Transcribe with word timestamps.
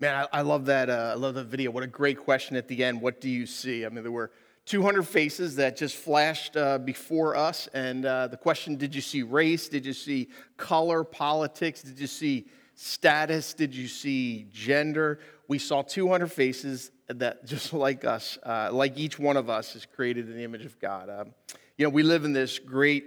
Man, 0.00 0.14
I, 0.14 0.38
I 0.38 0.42
love 0.42 0.66
that. 0.66 0.88
Uh, 0.88 1.10
I 1.12 1.14
love 1.14 1.34
the 1.34 1.42
video. 1.42 1.72
What 1.72 1.82
a 1.82 1.88
great 1.88 2.18
question 2.18 2.54
at 2.54 2.68
the 2.68 2.84
end. 2.84 3.00
What 3.00 3.20
do 3.20 3.28
you 3.28 3.46
see? 3.46 3.84
I 3.84 3.88
mean, 3.88 4.04
there 4.04 4.12
were 4.12 4.30
200 4.66 5.02
faces 5.02 5.56
that 5.56 5.76
just 5.76 5.96
flashed 5.96 6.56
uh, 6.56 6.78
before 6.78 7.34
us. 7.34 7.68
And 7.74 8.06
uh, 8.06 8.28
the 8.28 8.36
question 8.36 8.76
did 8.76 8.94
you 8.94 9.00
see 9.00 9.24
race? 9.24 9.68
Did 9.68 9.84
you 9.84 9.92
see 9.92 10.28
color, 10.56 11.02
politics? 11.02 11.82
Did 11.82 11.98
you 11.98 12.06
see 12.06 12.46
status? 12.76 13.54
Did 13.54 13.74
you 13.74 13.88
see 13.88 14.46
gender? 14.52 15.18
We 15.48 15.58
saw 15.58 15.82
200 15.82 16.30
faces 16.30 16.92
that, 17.08 17.44
just 17.46 17.72
like 17.72 18.04
us, 18.04 18.38
uh, 18.44 18.68
like 18.70 18.96
each 18.96 19.18
one 19.18 19.36
of 19.36 19.50
us, 19.50 19.74
is 19.74 19.84
created 19.84 20.28
in 20.28 20.36
the 20.36 20.44
image 20.44 20.64
of 20.64 20.78
God. 20.78 21.10
Um, 21.10 21.34
you 21.76 21.84
know, 21.84 21.90
we 21.90 22.04
live 22.04 22.24
in 22.24 22.32
this 22.32 22.60
great 22.60 23.04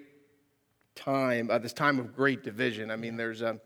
time, 0.96 1.52
uh, 1.52 1.58
this 1.58 1.72
time 1.72 2.00
of 2.00 2.14
great 2.14 2.44
division. 2.44 2.92
I 2.92 2.98
mean, 2.98 3.16
there's 3.16 3.42
a. 3.42 3.62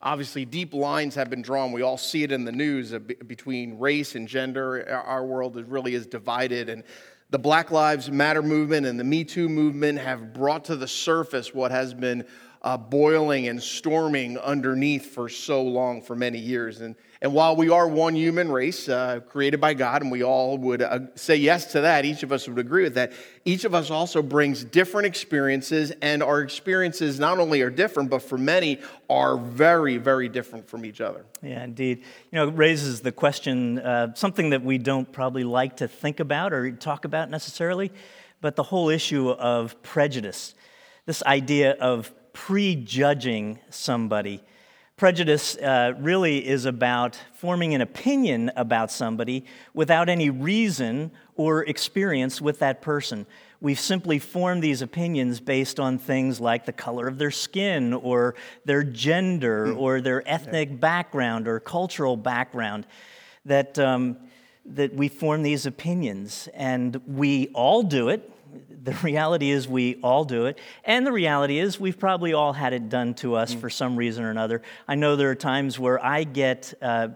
Obviously, 0.00 0.44
deep 0.44 0.74
lines 0.74 1.16
have 1.16 1.28
been 1.28 1.42
drawn. 1.42 1.72
We 1.72 1.82
all 1.82 1.98
see 1.98 2.22
it 2.22 2.30
in 2.30 2.44
the 2.44 2.52
news 2.52 2.92
between 3.26 3.78
race 3.78 4.14
and 4.14 4.28
gender. 4.28 4.88
Our 4.88 5.26
world 5.26 5.56
really 5.68 5.94
is 5.94 6.06
divided. 6.06 6.68
And 6.68 6.84
the 7.30 7.38
Black 7.38 7.72
Lives 7.72 8.08
Matter 8.08 8.42
movement 8.42 8.86
and 8.86 8.98
the 8.98 9.04
Me 9.04 9.24
Too 9.24 9.48
movement 9.48 9.98
have 9.98 10.32
brought 10.32 10.66
to 10.66 10.76
the 10.76 10.86
surface 10.86 11.52
what 11.52 11.72
has 11.72 11.94
been 11.94 12.24
uh, 12.62 12.76
boiling 12.76 13.48
and 13.48 13.62
storming 13.62 14.38
underneath 14.38 15.06
for 15.06 15.28
so 15.28 15.62
long, 15.62 16.02
for 16.02 16.16
many 16.16 16.38
years. 16.38 16.80
And 16.80 16.96
and 17.20 17.34
while 17.34 17.56
we 17.56 17.68
are 17.68 17.88
one 17.88 18.14
human 18.14 18.50
race 18.50 18.88
uh, 18.88 19.18
created 19.28 19.60
by 19.60 19.74
God, 19.74 20.02
and 20.02 20.10
we 20.10 20.22
all 20.22 20.56
would 20.58 20.82
uh, 20.82 21.00
say 21.16 21.34
yes 21.34 21.72
to 21.72 21.80
that, 21.80 22.04
each 22.04 22.22
of 22.22 22.30
us 22.30 22.46
would 22.46 22.60
agree 22.60 22.84
with 22.84 22.94
that, 22.94 23.12
each 23.44 23.64
of 23.64 23.74
us 23.74 23.90
also 23.90 24.22
brings 24.22 24.62
different 24.62 25.06
experiences, 25.06 25.92
and 26.00 26.22
our 26.22 26.42
experiences 26.42 27.18
not 27.18 27.40
only 27.40 27.60
are 27.62 27.70
different, 27.70 28.08
but 28.08 28.22
for 28.22 28.38
many 28.38 28.78
are 29.10 29.36
very, 29.36 29.96
very 29.96 30.28
different 30.28 30.68
from 30.68 30.84
each 30.84 31.00
other. 31.00 31.24
Yeah, 31.42 31.64
indeed. 31.64 32.04
You 32.30 32.36
know, 32.36 32.48
it 32.48 32.56
raises 32.56 33.00
the 33.00 33.10
question 33.10 33.80
uh, 33.80 34.14
something 34.14 34.50
that 34.50 34.62
we 34.62 34.78
don't 34.78 35.10
probably 35.10 35.44
like 35.44 35.78
to 35.78 35.88
think 35.88 36.20
about 36.20 36.52
or 36.52 36.70
talk 36.70 37.04
about 37.04 37.30
necessarily, 37.30 37.90
but 38.40 38.54
the 38.54 38.62
whole 38.62 38.90
issue 38.90 39.30
of 39.30 39.82
prejudice. 39.82 40.54
This 41.04 41.24
idea 41.24 41.72
of 41.72 42.12
prejudging 42.46 43.58
somebody. 43.68 44.40
Prejudice 44.96 45.56
uh, 45.56 45.92
really 45.98 46.46
is 46.46 46.66
about 46.66 47.18
forming 47.34 47.74
an 47.74 47.80
opinion 47.80 48.52
about 48.54 48.92
somebody 48.92 49.44
without 49.74 50.08
any 50.08 50.30
reason 50.30 51.10
or 51.34 51.64
experience 51.64 52.40
with 52.40 52.60
that 52.60 52.80
person. 52.80 53.26
We've 53.60 53.78
simply 53.78 54.20
formed 54.20 54.62
these 54.62 54.82
opinions 54.82 55.40
based 55.40 55.80
on 55.80 55.98
things 55.98 56.40
like 56.40 56.64
the 56.64 56.72
color 56.72 57.08
of 57.08 57.18
their 57.18 57.32
skin 57.32 57.92
or 57.92 58.36
their 58.64 58.84
gender 58.84 59.66
mm. 59.66 59.76
or 59.76 60.00
their 60.00 60.22
ethnic 60.26 60.78
background 60.78 61.48
or 61.48 61.58
cultural 61.58 62.16
background. 62.16 62.86
That, 63.46 63.78
um, 63.80 64.16
that 64.64 64.94
we 64.94 65.08
form 65.08 65.42
these 65.42 65.64
opinions, 65.64 66.48
and 66.52 67.00
we 67.06 67.48
all 67.48 67.82
do 67.82 68.10
it 68.10 68.30
the 68.82 68.92
reality 69.02 69.50
is 69.50 69.68
we 69.68 69.96
all 70.02 70.24
do 70.24 70.46
it. 70.46 70.58
And 70.84 71.06
the 71.06 71.12
reality 71.12 71.58
is 71.58 71.78
we've 71.78 71.98
probably 71.98 72.32
all 72.32 72.52
had 72.52 72.72
it 72.72 72.88
done 72.88 73.14
to 73.14 73.34
us 73.34 73.54
mm. 73.54 73.60
for 73.60 73.70
some 73.70 73.96
reason 73.96 74.24
or 74.24 74.30
another. 74.30 74.62
I 74.86 74.94
know 74.94 75.16
there 75.16 75.30
are 75.30 75.36
times 75.36 75.78
where 75.78 76.04
I 76.04 76.24
get. 76.24 76.74
Uh, 76.80 77.08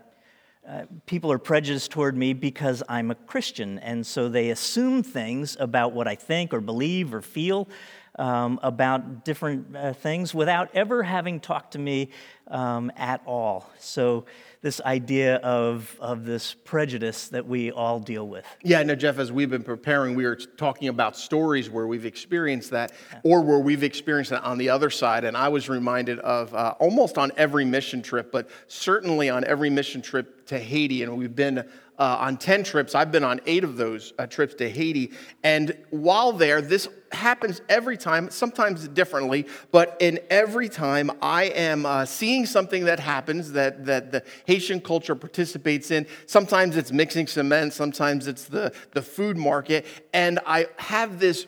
uh, 0.68 0.84
people 1.06 1.32
are 1.32 1.38
prejudiced 1.38 1.90
toward 1.90 2.16
me 2.16 2.32
because 2.32 2.84
I'm 2.88 3.10
a 3.10 3.16
Christian, 3.16 3.80
and 3.80 4.06
so 4.06 4.28
they 4.28 4.50
assume 4.50 5.02
things 5.02 5.56
about 5.58 5.92
what 5.92 6.06
I 6.06 6.14
think 6.14 6.54
or 6.54 6.60
believe 6.60 7.12
or 7.12 7.20
feel 7.20 7.68
um, 8.16 8.60
about 8.62 9.24
different 9.24 9.74
uh, 9.74 9.92
things 9.92 10.34
without 10.34 10.70
ever 10.74 11.02
having 11.02 11.40
talked 11.40 11.72
to 11.72 11.80
me 11.80 12.10
um, 12.48 12.92
at 12.96 13.22
all. 13.26 13.68
So 13.78 14.26
this 14.62 14.80
idea 14.82 15.36
of, 15.36 15.96
of 16.00 16.24
this 16.24 16.54
prejudice 16.54 17.28
that 17.28 17.46
we 17.46 17.72
all 17.72 17.98
deal 17.98 18.28
with. 18.28 18.46
Yeah, 18.62 18.82
no, 18.84 18.94
Jeff, 18.94 19.18
as 19.18 19.32
we've 19.32 19.50
been 19.50 19.64
preparing, 19.64 20.14
we 20.14 20.24
were 20.24 20.36
talking 20.36 20.86
about 20.86 21.16
stories 21.16 21.68
where 21.68 21.88
we've 21.88 22.06
experienced 22.06 22.70
that 22.70 22.92
or 23.24 23.42
where 23.42 23.58
we've 23.58 23.82
experienced 23.82 24.30
that 24.30 24.44
on 24.44 24.58
the 24.58 24.68
other 24.68 24.88
side. 24.88 25.24
And 25.24 25.36
I 25.36 25.48
was 25.48 25.68
reminded 25.68 26.20
of 26.20 26.54
uh, 26.54 26.74
almost 26.78 27.18
on 27.18 27.32
every 27.36 27.64
mission 27.64 28.02
trip, 28.02 28.30
but 28.30 28.48
certainly 28.68 29.28
on 29.28 29.44
every 29.44 29.68
mission 29.68 30.00
trip 30.00 30.41
to 30.46 30.58
Haiti. 30.58 31.02
And 31.02 31.16
we've 31.16 31.34
been 31.34 31.58
uh, 31.58 32.16
on 32.18 32.36
10 32.36 32.64
trips. 32.64 32.94
I've 32.94 33.12
been 33.12 33.24
on 33.24 33.40
eight 33.46 33.64
of 33.64 33.76
those 33.76 34.12
uh, 34.18 34.26
trips 34.26 34.54
to 34.56 34.68
Haiti. 34.68 35.12
And 35.44 35.76
while 35.90 36.32
there, 36.32 36.60
this 36.60 36.88
happens 37.12 37.60
every 37.68 37.96
time, 37.96 38.30
sometimes 38.30 38.88
differently, 38.88 39.46
but 39.70 39.96
in 40.00 40.18
every 40.30 40.68
time 40.68 41.10
I 41.20 41.44
am 41.44 41.86
uh, 41.86 42.04
seeing 42.04 42.46
something 42.46 42.86
that 42.86 42.98
happens 42.98 43.52
that, 43.52 43.84
that 43.86 44.10
the 44.10 44.24
Haitian 44.46 44.80
culture 44.80 45.14
participates 45.14 45.90
in. 45.90 46.06
Sometimes 46.26 46.76
it's 46.76 46.90
mixing 46.90 47.26
cement, 47.26 47.72
sometimes 47.72 48.26
it's 48.26 48.44
the, 48.44 48.74
the 48.92 49.02
food 49.02 49.36
market. 49.36 49.86
And 50.12 50.40
I 50.46 50.66
have 50.78 51.20
this 51.20 51.46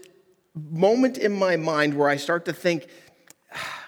moment 0.54 1.18
in 1.18 1.32
my 1.32 1.56
mind 1.56 1.94
where 1.94 2.08
I 2.08 2.16
start 2.16 2.44
to 2.44 2.52
think, 2.52 2.86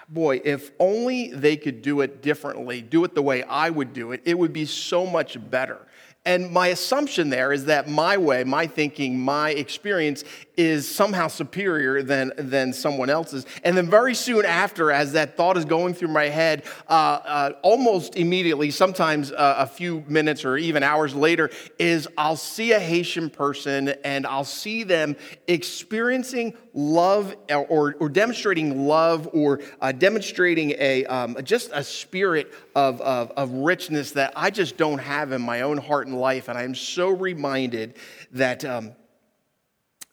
boy, 0.09 0.41
if 0.43 0.71
only 0.79 1.31
they 1.31 1.57
could 1.57 1.81
do 1.81 2.01
it 2.01 2.21
differently, 2.21 2.81
do 2.81 3.03
it 3.03 3.13
the 3.13 3.21
way 3.21 3.43
I 3.43 3.69
would 3.69 3.93
do 3.93 4.11
it, 4.11 4.21
it 4.25 4.37
would 4.37 4.53
be 4.53 4.65
so 4.65 5.05
much 5.05 5.37
better. 5.49 5.85
And 6.25 6.51
my 6.51 6.67
assumption 6.67 7.29
there 7.29 7.53
is 7.53 7.65
that 7.65 7.89
my 7.89 8.17
way, 8.17 8.43
my 8.43 8.67
thinking, 8.67 9.17
my 9.17 9.51
experience 9.51 10.23
is 10.57 10.93
somehow 10.93 11.27
superior 11.27 12.01
than, 12.01 12.33
than 12.35 12.73
someone 12.73 13.11
else's. 13.11 13.45
And 13.63 13.77
then 13.77 13.89
very 13.89 14.15
soon 14.15 14.43
after, 14.43 14.91
as 14.91 15.13
that 15.13 15.37
thought 15.37 15.55
is 15.55 15.65
going 15.65 15.93
through 15.93 16.07
my 16.09 16.25
head, 16.25 16.63
uh, 16.89 16.91
uh, 16.91 17.51
almost 17.61 18.15
immediately, 18.15 18.71
sometimes 18.71 19.31
uh, 19.31 19.55
a 19.59 19.67
few 19.67 20.03
minutes 20.07 20.43
or 20.43 20.57
even 20.57 20.81
hours 20.81 21.13
later, 21.13 21.51
is 21.77 22.07
I'll 22.17 22.35
see 22.35 22.71
a 22.71 22.79
Haitian 22.79 23.29
person 23.29 23.89
and 24.03 24.25
I'll 24.25 24.43
see 24.43 24.83
them 24.83 25.15
experiencing 25.47 26.55
love 26.73 27.35
or, 27.49 27.95
or 27.99 28.09
demonstrating 28.09 28.87
love 28.87 29.29
or 29.33 29.61
uh, 29.79 29.91
demonstrating 29.91 30.71
a, 30.79 31.05
um, 31.05 31.37
just 31.43 31.69
a 31.73 31.83
spirit 31.83 32.51
of, 32.75 32.99
of, 33.01 33.31
of 33.31 33.51
richness 33.51 34.11
that 34.13 34.33
I 34.35 34.49
just 34.49 34.75
don't 34.75 34.99
have 34.99 35.31
in 35.31 35.41
my 35.41 35.61
own 35.61 35.77
heart 35.77 36.07
and 36.07 36.19
life. 36.19 36.47
And 36.47 36.57
I'm 36.57 36.73
so 36.73 37.09
reminded 37.09 37.95
that. 38.31 38.65
Um, 38.65 38.93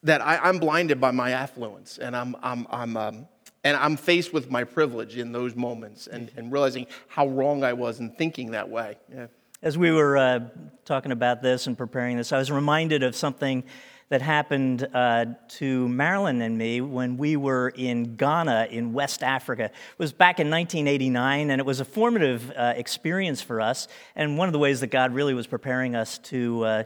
that 0.05 0.21
I, 0.21 0.47
am 0.47 0.59
blinded 0.59 1.01
by 1.01 1.11
my 1.11 1.31
affluence 1.31 1.97
and 1.97 2.15
I'm, 2.15 2.35
I'm, 2.41 2.67
I'm, 2.69 2.97
um, 2.97 3.27
and 3.63 3.75
I'm 3.75 3.97
faced 3.97 4.31
with 4.31 4.49
my 4.49 4.63
privilege 4.63 5.17
in 5.17 5.31
those 5.31 5.55
moments 5.55 6.07
and, 6.07 6.31
and 6.37 6.51
realizing 6.51 6.85
how 7.07 7.27
wrong 7.27 7.63
I 7.63 7.73
was 7.73 7.99
in 7.99 8.11
thinking 8.11 8.51
that 8.51 8.69
way. 8.69 8.97
Yeah. 9.13 9.27
As 9.63 9.77
we 9.77 9.91
were 9.91 10.15
uh, 10.15 10.39
talking 10.85 11.11
about 11.11 11.41
this 11.41 11.65
and 11.65 11.75
preparing 11.75 12.17
this, 12.17 12.31
I 12.31 12.37
was 12.37 12.51
reminded 12.51 13.01
of 13.01 13.15
something 13.15 13.63
that 14.09 14.21
happened 14.21 14.87
uh, 14.93 15.25
to 15.47 15.87
Marilyn 15.89 16.41
and 16.41 16.57
me 16.57 16.79
when 16.81 17.17
we 17.17 17.35
were 17.35 17.69
in 17.69 18.15
Ghana 18.15 18.67
in 18.69 18.93
West 18.93 19.23
Africa. 19.23 19.65
It 19.65 19.71
was 19.97 20.13
back 20.13 20.39
in 20.39 20.49
1989, 20.49 21.49
and 21.49 21.59
it 21.59 21.65
was 21.65 21.79
a 21.79 21.85
formative 21.85 22.51
uh, 22.55 22.73
experience 22.75 23.41
for 23.41 23.61
us, 23.61 23.87
and 24.15 24.37
one 24.37 24.47
of 24.47 24.53
the 24.53 24.59
ways 24.59 24.81
that 24.81 24.87
God 24.87 25.13
really 25.13 25.33
was 25.33 25.47
preparing 25.47 25.95
us 25.95 26.19
to 26.19 26.63
uh, 26.63 26.83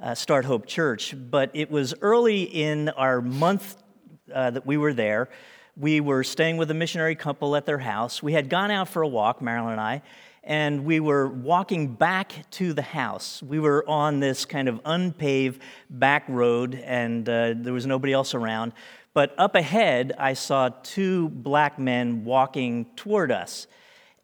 uh, 0.00 0.14
Start 0.14 0.44
Hope 0.44 0.66
Church. 0.66 1.14
But 1.16 1.50
it 1.54 1.70
was 1.70 1.94
early 2.02 2.42
in 2.42 2.90
our 2.90 3.22
month 3.22 3.76
uh, 4.32 4.50
that 4.50 4.66
we 4.66 4.76
were 4.76 4.92
there. 4.92 5.28
We 5.76 6.00
were 6.00 6.24
staying 6.24 6.58
with 6.58 6.70
a 6.70 6.74
missionary 6.74 7.14
couple 7.14 7.56
at 7.56 7.64
their 7.64 7.78
house. 7.78 8.22
We 8.22 8.32
had 8.32 8.50
gone 8.50 8.70
out 8.70 8.88
for 8.88 9.02
a 9.02 9.08
walk, 9.08 9.40
Marilyn 9.40 9.72
and 9.72 9.80
I, 9.80 10.02
and 10.48 10.86
we 10.86 10.98
were 10.98 11.28
walking 11.28 11.94
back 11.94 12.50
to 12.52 12.72
the 12.72 12.82
house. 12.82 13.42
We 13.42 13.60
were 13.60 13.86
on 13.86 14.18
this 14.18 14.46
kind 14.46 14.66
of 14.66 14.80
unpaved 14.86 15.60
back 15.90 16.24
road, 16.26 16.74
and 16.74 17.28
uh, 17.28 17.52
there 17.54 17.74
was 17.74 17.84
nobody 17.84 18.14
else 18.14 18.34
around. 18.34 18.72
But 19.12 19.34
up 19.36 19.54
ahead, 19.54 20.14
I 20.18 20.32
saw 20.32 20.70
two 20.82 21.28
black 21.28 21.78
men 21.78 22.24
walking 22.24 22.86
toward 22.96 23.30
us. 23.30 23.66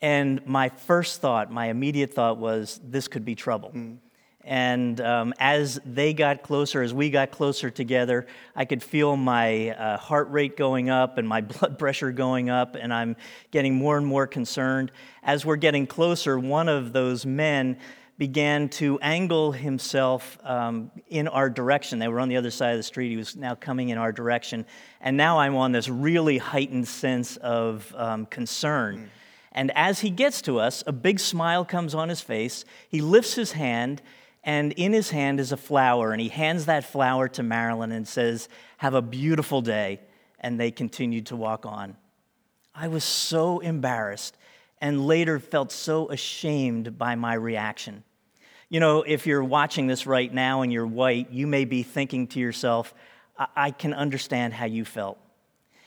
And 0.00 0.44
my 0.46 0.70
first 0.70 1.20
thought, 1.20 1.52
my 1.52 1.66
immediate 1.66 2.14
thought 2.14 2.38
was, 2.38 2.80
this 2.82 3.06
could 3.06 3.26
be 3.26 3.34
trouble. 3.34 3.72
Mm. 3.74 3.98
And 4.44 5.00
um, 5.00 5.32
as 5.38 5.80
they 5.86 6.12
got 6.12 6.42
closer, 6.42 6.82
as 6.82 6.92
we 6.92 7.08
got 7.08 7.30
closer 7.30 7.70
together, 7.70 8.26
I 8.54 8.66
could 8.66 8.82
feel 8.82 9.16
my 9.16 9.70
uh, 9.70 9.96
heart 9.96 10.30
rate 10.30 10.56
going 10.56 10.90
up 10.90 11.16
and 11.16 11.26
my 11.26 11.40
blood 11.42 11.78
pressure 11.78 12.12
going 12.12 12.50
up, 12.50 12.76
and 12.76 12.92
I'm 12.92 13.16
getting 13.50 13.74
more 13.74 13.96
and 13.96 14.06
more 14.06 14.26
concerned. 14.26 14.92
As 15.22 15.46
we're 15.46 15.56
getting 15.56 15.86
closer, 15.86 16.38
one 16.38 16.68
of 16.68 16.92
those 16.92 17.24
men 17.24 17.78
began 18.18 18.68
to 18.68 18.98
angle 19.00 19.52
himself 19.52 20.38
um, 20.44 20.90
in 21.08 21.26
our 21.26 21.50
direction. 21.50 21.98
They 21.98 22.08
were 22.08 22.20
on 22.20 22.28
the 22.28 22.36
other 22.36 22.50
side 22.50 22.72
of 22.72 22.76
the 22.76 22.84
street. 22.84 23.08
He 23.08 23.16
was 23.16 23.34
now 23.34 23.54
coming 23.54 23.88
in 23.88 23.98
our 23.98 24.12
direction. 24.12 24.66
And 25.00 25.16
now 25.16 25.38
I'm 25.38 25.56
on 25.56 25.72
this 25.72 25.88
really 25.88 26.38
heightened 26.38 26.86
sense 26.86 27.36
of 27.38 27.92
um, 27.96 28.26
concern. 28.26 28.98
Mm. 28.98 29.08
And 29.52 29.70
as 29.76 30.00
he 30.00 30.10
gets 30.10 30.42
to 30.42 30.58
us, 30.58 30.84
a 30.86 30.92
big 30.92 31.18
smile 31.18 31.64
comes 31.64 31.94
on 31.94 32.08
his 32.08 32.20
face. 32.20 32.64
He 32.88 33.00
lifts 33.00 33.34
his 33.34 33.52
hand 33.52 34.02
and 34.44 34.72
in 34.72 34.92
his 34.92 35.10
hand 35.10 35.40
is 35.40 35.52
a 35.52 35.56
flower, 35.56 36.12
and 36.12 36.20
he 36.20 36.28
hands 36.28 36.66
that 36.66 36.84
flower 36.84 37.28
to 37.28 37.42
Marilyn 37.42 37.92
and 37.92 38.06
says, 38.06 38.48
Have 38.76 38.94
a 38.94 39.02
beautiful 39.02 39.62
day. 39.62 40.00
And 40.38 40.60
they 40.60 40.70
continued 40.70 41.26
to 41.26 41.36
walk 41.36 41.64
on. 41.64 41.96
I 42.74 42.88
was 42.88 43.02
so 43.02 43.60
embarrassed 43.60 44.36
and 44.78 45.06
later 45.06 45.38
felt 45.38 45.72
so 45.72 46.10
ashamed 46.10 46.98
by 46.98 47.14
my 47.14 47.32
reaction. 47.32 48.04
You 48.68 48.80
know, 48.80 49.02
if 49.02 49.26
you're 49.26 49.42
watching 49.42 49.86
this 49.86 50.06
right 50.06 50.32
now 50.32 50.60
and 50.60 50.70
you're 50.70 50.86
white, 50.86 51.30
you 51.30 51.46
may 51.46 51.64
be 51.64 51.82
thinking 51.82 52.26
to 52.28 52.40
yourself, 52.40 52.92
I, 53.38 53.46
I 53.56 53.70
can 53.70 53.94
understand 53.94 54.52
how 54.52 54.66
you 54.66 54.84
felt. 54.84 55.18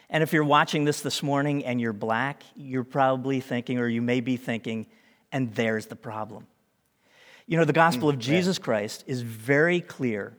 And 0.09 0.23
if 0.23 0.33
you're 0.33 0.43
watching 0.43 0.85
this 0.85 1.01
this 1.01 1.21
morning 1.21 1.63
and 1.65 1.79
you're 1.79 1.93
black, 1.93 2.41
you're 2.55 2.83
probably 2.83 3.41
thinking, 3.41 3.77
or 3.77 3.87
you 3.87 4.01
may 4.01 4.21
be 4.21 4.37
thinking, 4.37 4.87
and 5.31 5.53
there's 5.53 5.85
the 5.85 5.95
problem. 5.95 6.47
You 7.47 7.57
know, 7.57 7.65
the 7.65 7.73
gospel 7.73 8.09
of 8.09 8.17
mm, 8.17 8.19
Jesus 8.19 8.59
Christ 8.59 9.05
is 9.07 9.21
very 9.21 9.79
clear 9.79 10.37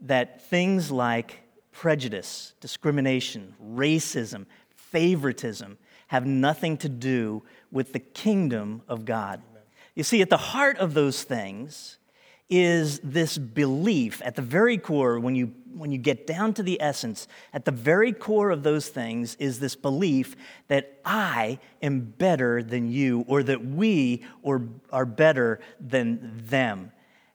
that 0.00 0.42
things 0.42 0.90
like 0.90 1.40
prejudice, 1.72 2.54
discrimination, 2.60 3.54
racism, 3.62 4.46
favoritism 4.76 5.76
have 6.06 6.26
nothing 6.26 6.76
to 6.78 6.88
do 6.88 7.42
with 7.70 7.92
the 7.92 7.98
kingdom 7.98 8.82
of 8.88 9.04
God. 9.04 9.42
You 9.94 10.04
see, 10.04 10.22
at 10.22 10.30
the 10.30 10.36
heart 10.36 10.78
of 10.78 10.94
those 10.94 11.22
things 11.24 11.98
is 12.50 12.98
this 13.00 13.38
belief 13.38 14.20
at 14.24 14.34
the 14.34 14.42
very 14.42 14.76
core, 14.76 15.20
when 15.20 15.36
you, 15.36 15.54
when 15.72 15.92
you 15.92 15.98
get 15.98 16.26
down 16.26 16.52
to 16.54 16.62
the 16.62 16.82
essence, 16.82 17.28
at 17.54 17.64
the 17.64 17.70
very 17.70 18.12
core 18.12 18.50
of 18.50 18.64
those 18.64 18.88
things 18.88 19.36
is 19.36 19.60
this 19.60 19.76
belief 19.76 20.34
that 20.68 21.00
I 21.04 21.60
am 21.80 22.00
better 22.00 22.62
than 22.62 22.90
you, 22.90 23.24
or 23.28 23.44
that 23.44 23.64
we 23.64 24.24
or, 24.42 24.68
are 24.92 25.06
better 25.06 25.60
than 25.80 26.42
them. 26.46 26.90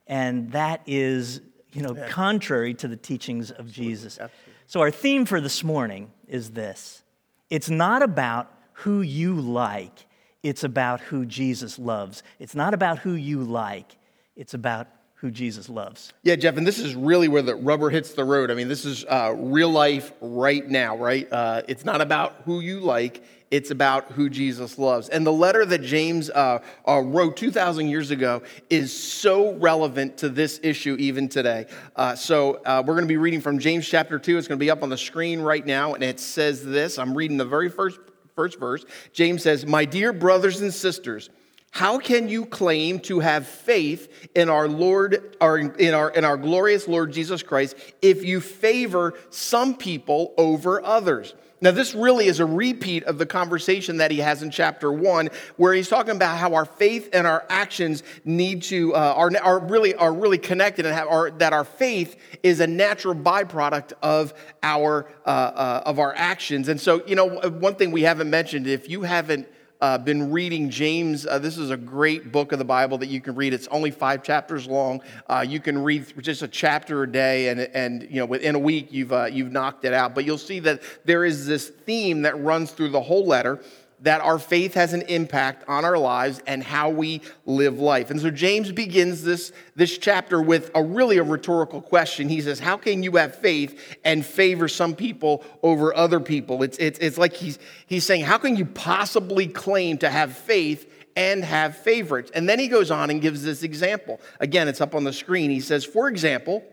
And 0.05 0.51
that 0.51 0.81
is, 0.85 1.41
you 1.71 1.81
know, 1.81 1.95
yeah. 1.95 2.07
contrary 2.09 2.73
to 2.75 2.87
the 2.87 2.97
teachings 2.97 3.51
of 3.51 3.67
Absolutely. 3.67 3.83
Jesus. 3.83 4.19
Absolutely. 4.19 4.53
So, 4.67 4.81
our 4.81 4.91
theme 4.91 5.25
for 5.25 5.39
this 5.39 5.63
morning 5.63 6.11
is 6.27 6.51
this 6.51 7.03
it's 7.49 7.69
not 7.69 8.01
about 8.01 8.51
who 8.73 9.01
you 9.01 9.35
like, 9.35 10.05
it's 10.43 10.63
about 10.63 11.01
who 11.01 11.25
Jesus 11.25 11.79
loves. 11.79 12.23
It's 12.39 12.55
not 12.55 12.73
about 12.73 12.99
who 12.99 13.13
you 13.13 13.43
like, 13.43 13.97
it's 14.35 14.53
about 14.53 14.87
who 15.15 15.31
Jesus 15.31 15.69
loves. 15.69 16.11
Yeah, 16.23 16.35
Jeff, 16.35 16.57
and 16.57 16.67
this 16.67 16.77
is 16.77 16.93
really 16.93 17.27
where 17.29 17.41
the 17.41 17.55
rubber 17.55 17.89
hits 17.89 18.13
the 18.13 18.25
road. 18.25 18.51
I 18.51 18.53
mean, 18.53 18.67
this 18.67 18.83
is 18.83 19.05
uh, 19.05 19.33
real 19.35 19.69
life 19.69 20.11
right 20.19 20.67
now, 20.67 20.97
right? 20.97 21.31
Uh, 21.31 21.61
it's 21.67 21.85
not 21.85 22.01
about 22.01 22.35
who 22.45 22.59
you 22.59 22.81
like, 22.81 23.23
it's 23.49 23.71
about 23.71 24.11
who 24.11 24.29
Jesus 24.29 24.77
loves. 24.77 25.07
And 25.07 25.25
the 25.25 25.31
letter 25.31 25.65
that 25.65 25.81
James 25.81 26.29
uh, 26.29 26.59
uh 26.87 26.99
wrote 26.99 27.37
2,000 27.37 27.87
years 27.87 28.11
ago 28.11 28.43
is 28.69 28.91
so 28.91 29.53
relevant 29.53 30.17
to 30.17 30.29
this 30.29 30.59
issue 30.61 30.97
even 30.99 31.29
today. 31.29 31.67
Uh, 31.95 32.15
so 32.15 32.55
uh, 32.65 32.83
we're 32.85 32.95
going 32.95 33.05
to 33.05 33.07
be 33.07 33.17
reading 33.17 33.39
from 33.39 33.57
James 33.57 33.87
chapter 33.87 34.19
2. 34.19 34.37
It's 34.37 34.47
going 34.47 34.59
to 34.59 34.63
be 34.63 34.69
up 34.69 34.83
on 34.83 34.89
the 34.89 34.97
screen 34.97 35.39
right 35.39 35.65
now, 35.65 35.93
and 35.93 36.03
it 36.03 36.19
says 36.19 36.63
this. 36.63 36.99
I'm 36.99 37.15
reading 37.15 37.37
the 37.37 37.45
very 37.45 37.69
first, 37.69 37.99
first 38.35 38.59
verse. 38.59 38.83
James 39.13 39.43
says, 39.43 39.65
My 39.65 39.85
dear 39.85 40.11
brothers 40.11 40.59
and 40.59 40.73
sisters, 40.73 41.29
how 41.75 41.99
can 41.99 42.29
you 42.29 42.45
claim 42.45 43.01
to 43.01 43.19
have 43.19 43.45
faith 43.45 44.29
in 44.33 44.47
our 44.47 44.65
Lord, 44.65 45.35
our, 45.41 45.57
in, 45.57 45.93
our, 45.93 46.09
in 46.09 46.23
our 46.23 46.37
glorious 46.37 46.87
Lord 46.87 47.11
Jesus 47.11 47.43
Christ, 47.43 47.75
if 48.01 48.23
you 48.23 48.39
favor 48.39 49.13
some 49.29 49.75
people 49.75 50.33
over 50.37 50.81
others? 50.81 51.33
Now, 51.59 51.71
this 51.71 51.93
really 51.93 52.27
is 52.27 52.39
a 52.39 52.45
repeat 52.45 53.03
of 53.03 53.17
the 53.17 53.25
conversation 53.25 53.97
that 53.97 54.09
he 54.09 54.19
has 54.19 54.41
in 54.41 54.51
chapter 54.51 54.89
one, 54.89 55.29
where 55.57 55.73
he's 55.73 55.89
talking 55.89 56.15
about 56.15 56.37
how 56.37 56.53
our 56.53 56.63
faith 56.63 57.09
and 57.11 57.27
our 57.27 57.45
actions 57.49 58.03
need 58.23 58.63
to 58.63 58.95
uh, 58.95 59.13
are, 59.17 59.31
are 59.43 59.59
really 59.59 59.93
are 59.95 60.13
really 60.13 60.37
connected, 60.37 60.85
and 60.85 60.95
have, 60.95 61.09
are, 61.09 61.29
that 61.31 61.51
our 61.51 61.65
faith 61.65 62.15
is 62.41 62.61
a 62.61 62.67
natural 62.67 63.15
byproduct 63.15 63.91
of 64.01 64.33
our 64.63 65.11
uh, 65.25 65.29
uh, 65.29 65.83
of 65.85 65.99
our 65.99 66.13
actions. 66.15 66.69
And 66.69 66.79
so, 66.79 67.05
you 67.05 67.17
know, 67.17 67.27
one 67.27 67.75
thing 67.75 67.91
we 67.91 68.03
haven't 68.03 68.29
mentioned, 68.29 68.65
if 68.65 68.87
you 68.89 69.01
haven't 69.01 69.49
uh, 69.81 69.97
been 69.97 70.31
reading 70.31 70.69
James. 70.69 71.25
Uh, 71.25 71.39
this 71.39 71.57
is 71.57 71.69
a 71.69 71.77
great 71.77 72.31
book 72.31 72.51
of 72.51 72.59
the 72.59 72.65
Bible 72.65 72.97
that 72.99 73.07
you 73.07 73.19
can 73.19 73.35
read. 73.35 73.53
It's 73.53 73.67
only 73.67 73.91
five 73.91 74.23
chapters 74.23 74.67
long. 74.67 75.01
Uh, 75.27 75.45
you 75.47 75.59
can 75.59 75.83
read 75.83 76.05
just 76.21 76.41
a 76.41 76.47
chapter 76.47 77.03
a 77.03 77.11
day, 77.11 77.49
and, 77.49 77.59
and 77.59 78.03
you 78.03 78.17
know 78.17 78.25
within 78.25 78.55
a 78.55 78.59
week 78.59 78.91
you've 78.91 79.11
uh, 79.11 79.25
you've 79.25 79.51
knocked 79.51 79.85
it 79.85 79.93
out. 79.93 80.15
But 80.15 80.25
you'll 80.25 80.37
see 80.37 80.59
that 80.61 80.81
there 81.03 81.25
is 81.25 81.45
this 81.45 81.69
theme 81.69 82.21
that 82.23 82.39
runs 82.41 82.71
through 82.71 82.89
the 82.89 83.01
whole 83.01 83.25
letter 83.25 83.61
that 84.01 84.21
our 84.21 84.37
faith 84.37 84.73
has 84.73 84.93
an 84.93 85.01
impact 85.03 85.63
on 85.67 85.85
our 85.85 85.97
lives 85.97 86.41
and 86.47 86.63
how 86.63 86.89
we 86.89 87.21
live 87.45 87.79
life. 87.79 88.11
And 88.11 88.19
so 88.19 88.29
James 88.29 88.71
begins 88.71 89.23
this, 89.23 89.51
this 89.75 89.97
chapter 89.97 90.41
with 90.41 90.69
a 90.75 90.83
really 90.83 91.17
a 91.17 91.23
rhetorical 91.23 91.81
question. 91.81 92.27
He 92.27 92.41
says, 92.41 92.59
How 92.59 92.77
can 92.77 93.03
you 93.03 93.13
have 93.13 93.35
faith 93.35 93.97
and 94.03 94.25
favor 94.25 94.67
some 94.67 94.95
people 94.95 95.43
over 95.63 95.95
other 95.95 96.19
people? 96.19 96.61
It's, 96.63 96.77
it's, 96.77 96.99
it's 96.99 97.17
like 97.17 97.33
he's, 97.33 97.57
he's 97.87 98.05
saying, 98.05 98.25
How 98.25 98.37
can 98.37 98.55
you 98.55 98.65
possibly 98.65 99.47
claim 99.47 99.97
to 99.99 100.09
have 100.09 100.35
faith 100.35 100.91
and 101.15 101.43
have 101.43 101.77
favorites? 101.77 102.31
And 102.35 102.49
then 102.49 102.59
he 102.59 102.67
goes 102.67 102.91
on 102.91 103.09
and 103.09 103.21
gives 103.21 103.43
this 103.43 103.63
example. 103.63 104.19
Again, 104.39 104.67
it's 104.67 104.81
up 104.81 104.93
on 104.93 105.05
the 105.05 105.13
screen. 105.13 105.49
He 105.49 105.61
says, 105.61 105.85
For 105.85 106.09
example, 106.09 106.63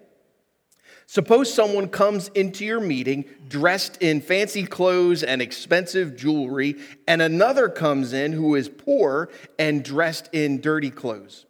Suppose 1.12 1.52
someone 1.52 1.88
comes 1.90 2.28
into 2.28 2.64
your 2.64 2.80
meeting 2.80 3.26
dressed 3.46 3.98
in 4.00 4.22
fancy 4.22 4.64
clothes 4.64 5.22
and 5.22 5.42
expensive 5.42 6.16
jewelry, 6.16 6.76
and 7.06 7.20
another 7.20 7.68
comes 7.68 8.14
in 8.14 8.32
who 8.32 8.54
is 8.54 8.70
poor 8.70 9.28
and 9.58 9.84
dressed 9.84 10.30
in 10.32 10.62
dirty 10.62 10.88
clothes. 10.88 11.44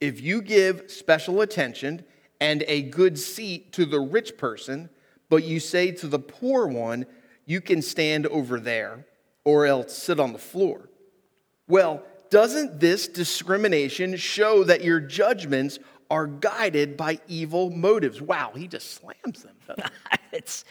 If 0.00 0.20
you 0.20 0.40
give 0.40 0.92
special 0.92 1.40
attention 1.40 2.04
and 2.40 2.62
a 2.68 2.82
good 2.82 3.18
seat 3.18 3.72
to 3.72 3.84
the 3.84 3.98
rich 3.98 4.38
person, 4.38 4.88
but 5.28 5.42
you 5.42 5.58
say 5.58 5.90
to 5.90 6.06
the 6.06 6.20
poor 6.20 6.68
one, 6.68 7.04
you 7.46 7.60
can 7.60 7.82
stand 7.82 8.28
over 8.28 8.60
there, 8.60 9.06
or 9.44 9.66
else 9.66 9.92
sit 9.92 10.20
on 10.20 10.32
the 10.32 10.38
floor. 10.38 10.88
Well, 11.66 12.04
doesn't 12.30 12.78
this 12.78 13.08
discrimination 13.08 14.14
show 14.14 14.62
that 14.62 14.84
your 14.84 15.00
judgments 15.00 15.80
are 16.10 16.26
guided 16.26 16.96
by 16.96 17.20
evil 17.28 17.70
motives. 17.70 18.20
Wow, 18.20 18.52
he 18.54 18.66
just 18.66 18.92
slams 18.94 19.44
them. 19.44 19.76
it's 20.32 20.64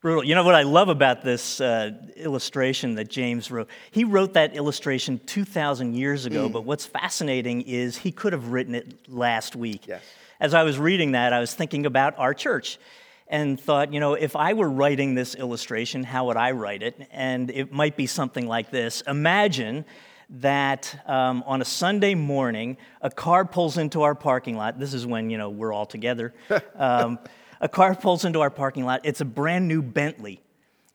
brutal. 0.00 0.24
You 0.24 0.34
know 0.36 0.44
what 0.44 0.54
I 0.54 0.62
love 0.62 0.88
about 0.88 1.22
this 1.22 1.60
uh, 1.60 1.90
illustration 2.14 2.94
that 2.94 3.08
James 3.08 3.50
wrote? 3.50 3.68
He 3.90 4.04
wrote 4.04 4.34
that 4.34 4.54
illustration 4.54 5.20
2,000 5.26 5.94
years 5.94 6.24
ago, 6.24 6.48
mm. 6.48 6.52
but 6.52 6.64
what's 6.64 6.86
fascinating 6.86 7.62
is 7.62 7.96
he 7.96 8.12
could 8.12 8.32
have 8.32 8.52
written 8.52 8.74
it 8.74 9.08
last 9.08 9.56
week. 9.56 9.86
Yes. 9.88 10.02
As 10.38 10.54
I 10.54 10.62
was 10.62 10.78
reading 10.78 11.12
that, 11.12 11.32
I 11.32 11.40
was 11.40 11.52
thinking 11.52 11.86
about 11.86 12.18
our 12.18 12.34
church 12.34 12.78
and 13.28 13.58
thought, 13.58 13.92
you 13.92 13.98
know, 13.98 14.14
if 14.14 14.36
I 14.36 14.52
were 14.52 14.68
writing 14.68 15.14
this 15.14 15.34
illustration, 15.34 16.04
how 16.04 16.26
would 16.26 16.36
I 16.36 16.52
write 16.52 16.82
it? 16.82 17.08
And 17.10 17.50
it 17.50 17.72
might 17.72 17.96
be 17.96 18.06
something 18.06 18.46
like 18.46 18.70
this 18.70 19.00
Imagine 19.02 19.84
that 20.28 21.02
um, 21.06 21.42
on 21.46 21.62
a 21.62 21.64
Sunday 21.64 22.14
morning, 22.14 22.76
a 23.00 23.10
car 23.10 23.44
pulls 23.44 23.78
into 23.78 24.02
our 24.02 24.14
parking 24.14 24.56
lot. 24.56 24.78
This 24.78 24.94
is 24.94 25.06
when, 25.06 25.30
you 25.30 25.38
know, 25.38 25.50
we're 25.50 25.72
all 25.72 25.86
together. 25.86 26.34
Um, 26.76 27.18
a 27.58 27.68
car 27.68 27.94
pulls 27.94 28.26
into 28.26 28.42
our 28.42 28.50
parking 28.50 28.84
lot. 28.84 29.00
It's 29.04 29.22
a 29.22 29.24
brand 29.24 29.66
new 29.66 29.80
Bentley. 29.80 30.42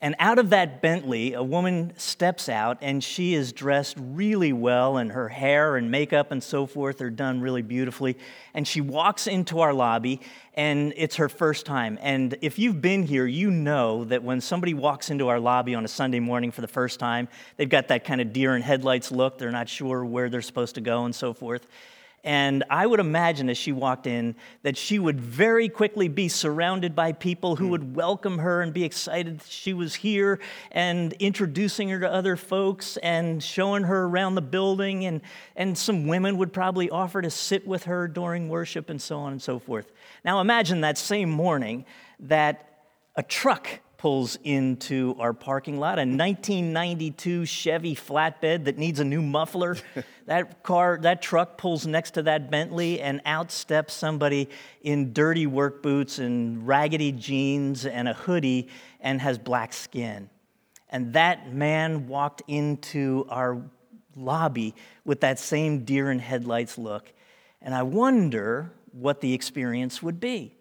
And 0.03 0.15
out 0.17 0.39
of 0.39 0.49
that 0.49 0.81
Bentley, 0.81 1.33
a 1.33 1.43
woman 1.43 1.93
steps 1.95 2.49
out 2.49 2.79
and 2.81 3.03
she 3.03 3.35
is 3.35 3.53
dressed 3.53 3.95
really 3.99 4.51
well, 4.51 4.97
and 4.97 5.11
her 5.11 5.29
hair 5.29 5.75
and 5.75 5.91
makeup 5.91 6.31
and 6.31 6.41
so 6.41 6.65
forth 6.65 7.01
are 7.01 7.11
done 7.11 7.39
really 7.39 7.61
beautifully. 7.61 8.17
And 8.55 8.67
she 8.67 8.81
walks 8.81 9.27
into 9.27 9.59
our 9.59 9.73
lobby, 9.73 10.19
and 10.55 10.91
it's 10.97 11.17
her 11.17 11.29
first 11.29 11.67
time. 11.67 11.99
And 12.01 12.35
if 12.41 12.57
you've 12.57 12.81
been 12.81 13.03
here, 13.03 13.27
you 13.27 13.51
know 13.51 14.03
that 14.05 14.23
when 14.23 14.41
somebody 14.41 14.73
walks 14.73 15.11
into 15.11 15.27
our 15.27 15.39
lobby 15.39 15.75
on 15.75 15.85
a 15.85 15.87
Sunday 15.87 16.19
morning 16.19 16.49
for 16.49 16.61
the 16.61 16.67
first 16.67 16.99
time, 16.99 17.27
they've 17.57 17.69
got 17.69 17.89
that 17.89 18.03
kind 18.03 18.21
of 18.21 18.33
deer 18.33 18.55
in 18.55 18.63
headlights 18.63 19.11
look. 19.11 19.37
They're 19.37 19.51
not 19.51 19.69
sure 19.69 20.03
where 20.03 20.29
they're 20.29 20.41
supposed 20.41 20.75
to 20.75 20.81
go 20.81 21.05
and 21.05 21.13
so 21.13 21.31
forth. 21.31 21.67
And 22.23 22.63
I 22.69 22.85
would 22.85 22.99
imagine 22.99 23.49
as 23.49 23.57
she 23.57 23.71
walked 23.71 24.05
in 24.05 24.35
that 24.61 24.77
she 24.77 24.99
would 24.99 25.19
very 25.19 25.69
quickly 25.69 26.07
be 26.07 26.27
surrounded 26.27 26.95
by 26.95 27.13
people 27.13 27.55
who 27.55 27.65
hmm. 27.65 27.71
would 27.71 27.95
welcome 27.95 28.37
her 28.39 28.61
and 28.61 28.73
be 28.73 28.83
excited 28.83 29.41
she 29.47 29.73
was 29.73 29.95
here 29.95 30.39
and 30.71 31.13
introducing 31.13 31.89
her 31.89 31.99
to 31.99 32.11
other 32.11 32.35
folks 32.35 32.97
and 32.97 33.41
showing 33.41 33.83
her 33.83 34.03
around 34.03 34.35
the 34.35 34.41
building. 34.41 35.05
And, 35.05 35.21
and 35.55 35.77
some 35.77 36.07
women 36.07 36.37
would 36.37 36.53
probably 36.53 36.89
offer 36.89 37.21
to 37.21 37.29
sit 37.29 37.65
with 37.65 37.85
her 37.85 38.07
during 38.07 38.49
worship 38.49 38.89
and 38.89 39.01
so 39.01 39.17
on 39.17 39.31
and 39.31 39.41
so 39.41 39.57
forth. 39.57 39.91
Now 40.23 40.41
imagine 40.41 40.81
that 40.81 40.97
same 40.97 41.29
morning 41.29 41.85
that 42.19 42.67
a 43.15 43.23
truck 43.23 43.67
pulls 44.01 44.35
into 44.43 45.15
our 45.19 45.31
parking 45.31 45.79
lot, 45.79 45.99
a 45.99 46.01
1992 46.01 47.45
Chevy 47.45 47.95
flatbed 47.95 48.63
that 48.63 48.75
needs 48.79 48.99
a 48.99 49.05
new 49.05 49.21
muffler. 49.21 49.77
that 50.25 50.63
car, 50.63 50.97
that 51.03 51.21
truck 51.21 51.55
pulls 51.55 51.85
next 51.85 52.11
to 52.15 52.23
that 52.23 52.49
Bentley, 52.49 52.99
and 52.99 53.21
out 53.25 53.51
steps 53.51 53.93
somebody 53.93 54.49
in 54.81 55.13
dirty 55.13 55.45
work 55.45 55.83
boots 55.83 56.17
and 56.17 56.67
raggedy 56.67 57.11
jeans 57.11 57.85
and 57.85 58.07
a 58.07 58.13
hoodie 58.15 58.69
and 59.01 59.21
has 59.21 59.37
black 59.37 59.71
skin. 59.71 60.31
And 60.89 61.13
that 61.13 61.53
man 61.53 62.07
walked 62.07 62.41
into 62.47 63.27
our 63.29 63.61
lobby 64.15 64.73
with 65.05 65.21
that 65.21 65.37
same 65.37 65.85
deer 65.85 66.09
in 66.09 66.17
headlights 66.17 66.79
look. 66.79 67.13
And 67.61 67.75
I 67.75 67.83
wonder 67.83 68.73
what 68.93 69.21
the 69.21 69.35
experience 69.35 70.01
would 70.01 70.19
be. 70.19 70.55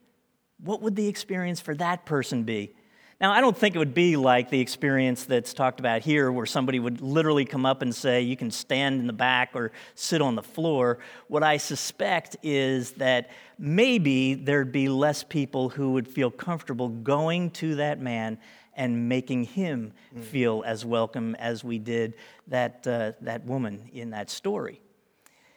What 0.62 0.82
would 0.82 0.94
the 0.94 1.08
experience 1.08 1.62
for 1.62 1.74
that 1.76 2.04
person 2.04 2.42
be? 2.42 2.74
Now, 3.20 3.32
I 3.32 3.42
don't 3.42 3.56
think 3.56 3.74
it 3.74 3.78
would 3.78 3.92
be 3.92 4.16
like 4.16 4.48
the 4.48 4.60
experience 4.60 5.24
that's 5.24 5.52
talked 5.52 5.78
about 5.78 6.00
here, 6.00 6.32
where 6.32 6.46
somebody 6.46 6.78
would 6.78 7.02
literally 7.02 7.44
come 7.44 7.66
up 7.66 7.82
and 7.82 7.94
say, 7.94 8.22
You 8.22 8.34
can 8.34 8.50
stand 8.50 8.98
in 8.98 9.06
the 9.06 9.12
back 9.12 9.50
or 9.52 9.72
sit 9.94 10.22
on 10.22 10.36
the 10.36 10.42
floor. 10.42 11.00
What 11.28 11.42
I 11.42 11.58
suspect 11.58 12.38
is 12.42 12.92
that 12.92 13.30
maybe 13.58 14.32
there'd 14.32 14.72
be 14.72 14.88
less 14.88 15.22
people 15.22 15.68
who 15.68 15.92
would 15.92 16.08
feel 16.08 16.30
comfortable 16.30 16.88
going 16.88 17.50
to 17.50 17.74
that 17.74 18.00
man 18.00 18.38
and 18.74 19.10
making 19.10 19.44
him 19.44 19.92
mm. 20.16 20.24
feel 20.24 20.62
as 20.64 20.86
welcome 20.86 21.34
as 21.34 21.62
we 21.62 21.78
did 21.78 22.14
that, 22.48 22.86
uh, 22.86 23.12
that 23.20 23.44
woman 23.44 23.90
in 23.92 24.10
that 24.10 24.30
story. 24.30 24.80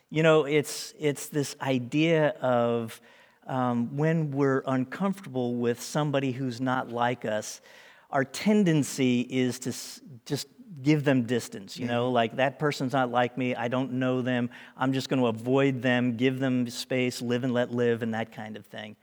You 0.10 0.22
know, 0.22 0.44
it's, 0.44 0.94
it's 1.00 1.30
this 1.30 1.56
idea 1.62 2.36
of 2.42 3.00
um, 3.48 3.96
when 3.98 4.32
we're 4.32 4.64
uncomfortable 4.66 5.56
with 5.56 5.82
somebody 5.82 6.32
who's 6.32 6.62
not 6.62 6.90
like 6.90 7.26
us, 7.26 7.62
our 8.10 8.24
tendency 8.24 9.22
is 9.22 9.60
to 9.60 9.70
s- 9.70 10.02
just 10.26 10.48
give 10.82 11.04
them 11.04 11.24
distance. 11.24 11.78
You 11.78 11.88
know, 11.88 12.10
like 12.10 12.36
that 12.38 12.60
person's 12.60 12.94
not 12.94 13.12
like 13.12 13.38
me. 13.38 13.56
I 13.56 13.68
don't 13.68 13.94
know 13.94 14.22
them. 14.22 14.50
I'm 14.78 14.94
just 14.94 15.10
going 15.10 15.20
to 15.20 15.28
avoid 15.28 15.82
them, 15.82 16.18
give 16.18 16.40
them 16.40 16.70
space, 16.70 17.22
live 17.22 17.44
and 17.44 17.54
let 17.54 17.72
live, 17.72 18.04
and 18.04 18.14
that 18.14 18.32
kind 18.32 18.56
of 18.58 18.66
thing. 18.66 18.96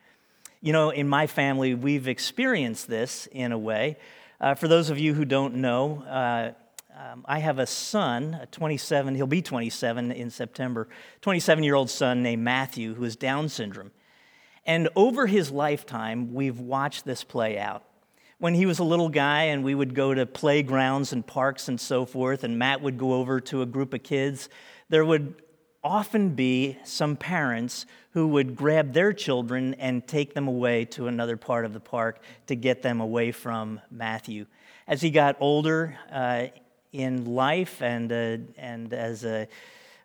You 0.61 0.73
know, 0.73 0.91
in 0.91 1.09
my 1.09 1.27
family, 1.27 1.75
we've 1.75 2.07
experienced 2.09 2.87
this 2.89 3.27
in 3.33 3.53
a 3.53 3.59
way. 3.59 3.97
Uh, 4.41 4.55
for 4.55 4.69
those 4.69 4.91
of 4.91 4.99
you 4.99 5.15
who 5.15 5.25
don't 5.25 5.57
know, 5.57 6.03
uh, 6.09 6.53
um, 6.99 7.25
I 7.27 7.39
have 7.39 7.59
a 7.59 7.67
son, 7.67 8.39
a 8.43 8.47
27, 8.47 9.15
he'll 9.15 9.27
be 9.27 9.41
27 9.41 10.13
in 10.13 10.29
September, 10.31 10.89
27 11.23 11.65
year 11.65 11.75
old 11.75 11.89
son 11.89 12.23
named 12.23 12.43
Matthew 12.43 12.95
who 12.95 13.05
has 13.05 13.17
Down 13.17 13.49
syndrome. 13.49 13.91
And 14.65 14.89
over 14.95 15.27
his 15.27 15.51
lifetime, 15.51 16.35
we've 16.35 16.61
watched 16.61 17.05
this 17.05 17.25
play 17.25 17.59
out. 17.59 17.83
When 18.39 18.55
he 18.55 18.67
was 18.67 18.79
a 18.79 18.85
little 18.85 19.09
guy 19.09 19.45
and 19.45 19.63
we 19.63 19.75
would 19.75 19.95
go 19.95 20.15
to 20.15 20.25
playgrounds 20.25 21.13
and 21.13 21.27
parks 21.27 21.69
and 21.69 21.81
so 21.81 22.07
forth, 22.07 22.45
and 22.45 22.59
Matt 22.59 22.81
would 22.81 22.97
go 22.97 23.15
over 23.15 23.41
to 23.41 23.63
a 23.63 23.67
group 23.67 23.93
of 23.93 24.03
kids, 24.03 24.49
there 24.89 25.05
would 25.05 25.35
often 25.83 26.31
be 26.31 26.77
some 26.85 27.17
parents 27.17 27.87
who 28.13 28.29
would 28.29 28.55
grab 28.55 28.93
their 28.93 29.13
children 29.13 29.75
and 29.75 30.07
take 30.07 30.35
them 30.35 30.49
away 30.49 30.85
to 30.85 31.07
another 31.07 31.37
part 31.37 31.65
of 31.65 31.73
the 31.73 31.81
park 31.81 32.23
to 32.47 32.55
get 32.55 32.83
them 32.83 33.01
away 33.01 33.33
from 33.33 33.81
Matthew. 33.91 34.47
As 34.87 35.01
he 35.01 35.11
got 35.11 35.37
older 35.41 35.99
uh, 36.13 36.47
in 36.93 37.25
life 37.25 37.81
and, 37.81 38.13
uh, 38.13 38.39
and 38.59 38.93
as 38.93 39.25
a, 39.25 39.49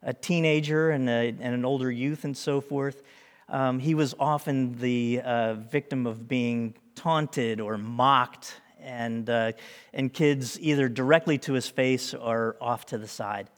a 0.04 0.14
teenager 0.14 0.92
and, 0.92 1.10
a, 1.10 1.30
and, 1.30 1.42
an 1.42 1.66
older 1.66 1.92
youth 1.92 2.24
and 2.24 2.38
so 2.38 2.62
forth, 2.62 3.02
um, 3.50 3.80
he 3.80 3.94
was 3.94 4.16
often 4.20 4.80
the 4.80 5.22
uh, 5.24 5.54
victim 5.56 6.08
of 6.08 6.28
being 6.28 6.76
taunted 6.96 7.60
or 7.60 7.78
mocked, 7.78 8.62
and, 8.80 9.30
uh, 9.30 9.52
and 9.94 10.14
kids 10.14 10.60
either 10.60 10.88
directly 10.88 11.38
to 11.40 11.54
his 11.54 11.68
face 11.68 12.14
or 12.14 12.56
off 12.62 12.86
to 12.88 12.98
the 12.98 13.08
side. 13.08 13.50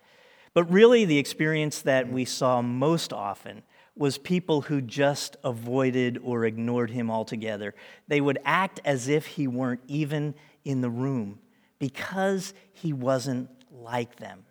But 0.54 0.72
really, 0.72 1.06
the 1.06 1.20
experience 1.20 1.82
that 1.84 2.12
we 2.12 2.26
saw 2.26 2.62
most 2.62 3.14
often 3.14 3.64
was 3.96 4.18
people 4.18 4.62
who 4.62 4.82
just 4.82 5.36
avoided 5.44 6.20
or 6.24 6.46
ignored 6.46 6.92
him 6.92 7.12
altogether. 7.12 7.76
They 8.08 8.22
would 8.22 8.40
act 8.46 8.80
as 8.86 9.08
if 9.08 9.26
he 9.26 9.48
weren't 9.48 9.82
even 9.88 10.36
in 10.64 10.82
the 10.82 10.90
room 10.90 11.40
because 11.80 12.54
he 12.74 12.94
wasn't 12.94 13.50
like 13.72 14.18
them. 14.18 14.46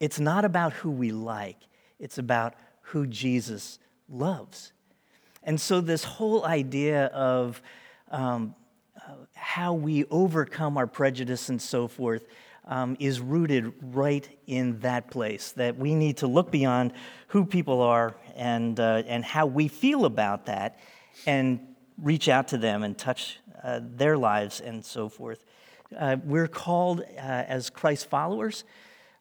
It's 0.00 0.20
not 0.20 0.44
about 0.44 0.72
who 0.72 0.90
we 0.90 1.12
like, 1.12 1.58
it's 1.98 2.18
about 2.18 2.54
who 2.80 3.06
Jesus 3.06 3.78
loves. 4.08 4.72
And 5.42 5.60
so, 5.60 5.80
this 5.80 6.04
whole 6.04 6.44
idea 6.44 7.06
of 7.06 7.60
um, 8.10 8.54
uh, 8.96 9.14
how 9.34 9.74
we 9.74 10.04
overcome 10.06 10.78
our 10.78 10.86
prejudice 10.86 11.48
and 11.48 11.60
so 11.60 11.88
forth 11.88 12.26
um, 12.66 12.96
is 12.98 13.20
rooted 13.20 13.72
right 13.82 14.26
in 14.46 14.78
that 14.80 15.10
place 15.10 15.52
that 15.52 15.76
we 15.76 15.94
need 15.94 16.18
to 16.18 16.26
look 16.26 16.50
beyond 16.50 16.92
who 17.28 17.44
people 17.44 17.82
are 17.82 18.14
and, 18.36 18.80
uh, 18.80 19.02
and 19.06 19.24
how 19.24 19.46
we 19.46 19.68
feel 19.68 20.04
about 20.06 20.46
that 20.46 20.78
and 21.26 21.60
reach 22.02 22.28
out 22.28 22.48
to 22.48 22.58
them 22.58 22.82
and 22.82 22.96
touch 22.96 23.38
uh, 23.62 23.80
their 23.82 24.16
lives 24.16 24.60
and 24.60 24.84
so 24.84 25.08
forth. 25.08 25.44
Uh, 25.96 26.16
we're 26.24 26.48
called 26.48 27.00
uh, 27.00 27.20
as 27.20 27.70
Christ 27.70 28.08
followers 28.08 28.64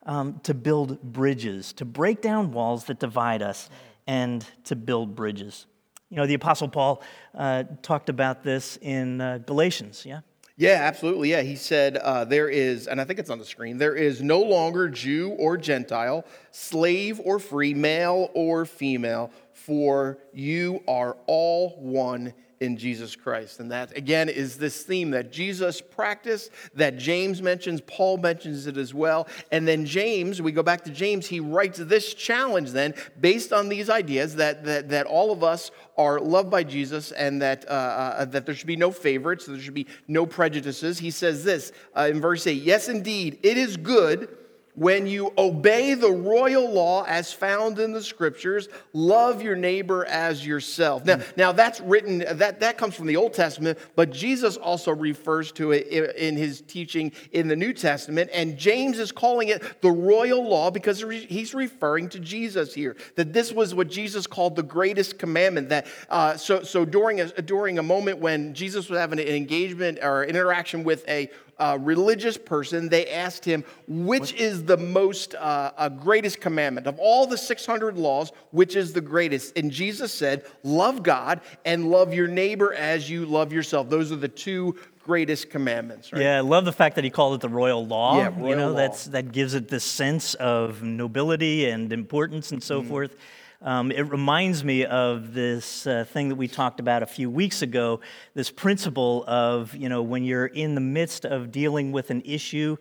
um, 0.05 0.39
to 0.43 0.53
build 0.53 1.01
bridges, 1.01 1.73
to 1.73 1.85
break 1.85 2.21
down 2.21 2.51
walls 2.51 2.85
that 2.85 2.99
divide 2.99 3.41
us 3.41 3.69
and 4.07 4.45
to 4.65 4.75
build 4.75 5.15
bridges. 5.15 5.65
You 6.09 6.17
know, 6.17 6.27
the 6.27 6.35
Apostle 6.35 6.67
Paul 6.67 7.01
uh, 7.33 7.63
talked 7.81 8.09
about 8.09 8.43
this 8.43 8.77
in 8.81 9.19
uh, 9.19 9.39
Galatians, 9.39 10.05
yeah? 10.05 10.21
Yeah, 10.55 10.81
absolutely. 10.83 11.31
Yeah, 11.31 11.41
he 11.41 11.55
said 11.55 11.97
uh, 11.97 12.25
there 12.25 12.47
is, 12.47 12.87
and 12.87 13.01
I 13.01 13.05
think 13.05 13.17
it's 13.17 13.31
on 13.31 13.39
the 13.39 13.45
screen, 13.45 13.77
there 13.77 13.95
is 13.95 14.21
no 14.21 14.39
longer 14.39 14.87
Jew 14.87 15.31
or 15.31 15.57
Gentile, 15.57 16.25
slave 16.51 17.19
or 17.23 17.39
free, 17.39 17.73
male 17.73 18.29
or 18.35 18.65
female, 18.65 19.31
for 19.51 20.19
you 20.31 20.83
are 20.87 21.17
all 21.25 21.71
one 21.79 22.33
in 22.63 22.77
Jesus 22.77 23.15
Christ. 23.15 23.59
And 23.59 23.71
that, 23.71 23.95
again, 23.97 24.29
is 24.29 24.57
this 24.57 24.83
theme 24.83 25.11
that 25.11 25.31
Jesus 25.31 25.81
practiced, 25.81 26.49
that 26.73 26.97
James 26.97 27.41
mentions, 27.41 27.81
Paul 27.81 28.17
mentions 28.17 28.67
it 28.67 28.77
as 28.77 28.93
well. 28.93 29.27
And 29.51 29.67
then 29.67 29.85
James, 29.85 30.41
we 30.41 30.53
go 30.53 30.63
back 30.63 30.83
to 30.85 30.89
James, 30.89 31.27
he 31.27 31.41
writes 31.41 31.77
this 31.77 32.13
challenge 32.13 32.71
then, 32.71 32.93
based 33.19 33.51
on 33.51 33.67
these 33.67 33.89
ideas 33.89 34.35
that, 34.37 34.63
that, 34.63 34.89
that 34.89 35.05
all 35.05 35.31
of 35.31 35.43
us 35.43 35.71
are 35.97 36.19
loved 36.19 36.49
by 36.49 36.63
Jesus 36.63 37.11
and 37.11 37.41
that, 37.41 37.67
uh, 37.67 37.71
uh, 37.71 38.25
that 38.25 38.45
there 38.45 38.55
should 38.55 38.67
be 38.67 38.77
no 38.77 38.91
favorites, 38.91 39.45
there 39.45 39.59
should 39.59 39.73
be 39.73 39.87
no 40.07 40.25
prejudices. 40.25 40.99
He 40.99 41.11
says 41.11 41.43
this 41.43 41.73
uh, 41.95 42.07
in 42.09 42.21
verse 42.21 42.47
8 42.47 42.63
Yes, 42.63 42.87
indeed, 42.87 43.39
it 43.43 43.57
is 43.57 43.75
good 43.75 44.29
when 44.75 45.05
you 45.05 45.31
obey 45.37 45.93
the 45.93 46.11
royal 46.11 46.71
law 46.71 47.03
as 47.03 47.31
found 47.31 47.77
in 47.77 47.93
the 47.93 48.01
scriptures, 48.01 48.69
love 48.91 49.41
your 49.43 49.55
neighbor 49.55 50.05
as 50.05 50.45
yourself. 50.45 51.05
Now, 51.05 51.19
now 51.37 51.51
that's 51.51 51.79
written, 51.81 52.19
that, 52.19 52.59
that 52.61 52.77
comes 52.77 52.95
from 52.95 53.05
the 53.05 53.15
Old 53.15 53.33
Testament, 53.33 53.77
but 53.95 54.11
Jesus 54.11 54.57
also 54.57 54.91
refers 54.91 55.51
to 55.53 55.71
it 55.71 55.87
in 56.15 56.35
his 56.35 56.61
teaching 56.61 57.11
in 57.31 57.47
the 57.47 57.55
New 57.55 57.73
Testament. 57.73 58.31
And 58.33 58.57
James 58.57 58.97
is 58.97 59.11
calling 59.11 59.49
it 59.49 59.81
the 59.81 59.91
royal 59.91 60.47
law 60.47 60.71
because 60.71 61.01
he's 61.01 61.53
referring 61.53 62.09
to 62.09 62.19
Jesus 62.19 62.73
here. 62.73 62.95
That 63.15 63.31
this 63.31 63.51
was 63.51 63.75
what 63.75 63.89
Jesus 63.89 64.25
called 64.25 64.55
the 64.55 64.63
greatest 64.63 65.19
commandment. 65.19 65.69
That 65.69 65.85
uh, 66.09 66.35
so, 66.37 66.63
so 66.63 66.83
during, 66.83 67.21
a, 67.21 67.27
during 67.41 67.77
a 67.77 67.83
moment 67.83 68.17
when 68.19 68.55
Jesus 68.55 68.89
was 68.89 68.97
having 68.97 69.19
an 69.19 69.27
engagement 69.27 69.99
or 70.01 70.23
interaction 70.23 70.83
with 70.83 71.07
a 71.07 71.29
uh, 71.57 71.77
religious 71.81 72.37
person, 72.37 72.89
they 72.89 73.07
asked 73.09 73.45
him, 73.45 73.63
which 73.87 74.33
is 74.33 74.63
the 74.63 74.77
most 74.77 75.35
uh, 75.35 75.71
uh, 75.77 75.89
greatest 75.89 76.41
commandment? 76.41 76.87
Of 76.87 76.99
all 76.99 77.27
the 77.27 77.37
600 77.37 77.97
laws, 77.97 78.31
which 78.51 78.75
is 78.75 78.93
the 78.93 79.01
greatest? 79.01 79.57
And 79.57 79.71
Jesus 79.71 80.13
said, 80.13 80.45
Love 80.63 81.03
God 81.03 81.41
and 81.65 81.89
love 81.89 82.13
your 82.13 82.27
neighbor 82.27 82.73
as 82.73 83.09
you 83.09 83.25
love 83.25 83.53
yourself. 83.53 83.89
Those 83.89 84.11
are 84.11 84.17
the 84.17 84.27
two 84.27 84.75
greatest 85.03 85.49
commandments. 85.49 86.11
Right? 86.11 86.23
Yeah, 86.23 86.37
I 86.37 86.41
love 86.41 86.65
the 86.65 86.71
fact 86.71 86.95
that 86.95 87.03
he 87.03 87.09
called 87.09 87.35
it 87.35 87.41
the 87.41 87.49
royal 87.49 87.85
law. 87.85 88.17
Yeah, 88.17 88.31
royal 88.35 88.49
you 88.49 88.55
know, 88.55 88.69
law. 88.69 88.77
that's 88.77 89.05
that 89.07 89.31
gives 89.31 89.53
it 89.53 89.67
this 89.67 89.83
sense 89.83 90.33
of 90.35 90.81
nobility 90.81 91.69
and 91.69 91.91
importance 91.91 92.51
and 92.51 92.63
so 92.63 92.81
mm. 92.81 92.87
forth. 92.87 93.15
Um, 93.63 93.91
it 93.91 94.11
reminds 94.11 94.61
me 94.61 94.85
of 94.85 95.33
this 95.33 95.87
uh, 95.87 96.03
thing 96.03 96.27
that 96.27 96.35
we 96.35 96.49
talked 96.49 96.81
about 96.81 97.01
a 97.01 97.05
few 97.05 97.29
weeks 97.29 97.61
ago 97.61 98.01
this 98.33 98.51
principle 98.51 99.23
of, 99.25 99.73
you 99.73 99.87
know, 99.87 100.01
when 100.01 100.25
you're 100.25 100.47
in 100.47 100.75
the 100.75 100.81
midst 100.81 101.23
of 101.23 101.49
dealing 101.49 101.93
with 101.93 102.09
an 102.09 102.21
issue, 102.25 102.75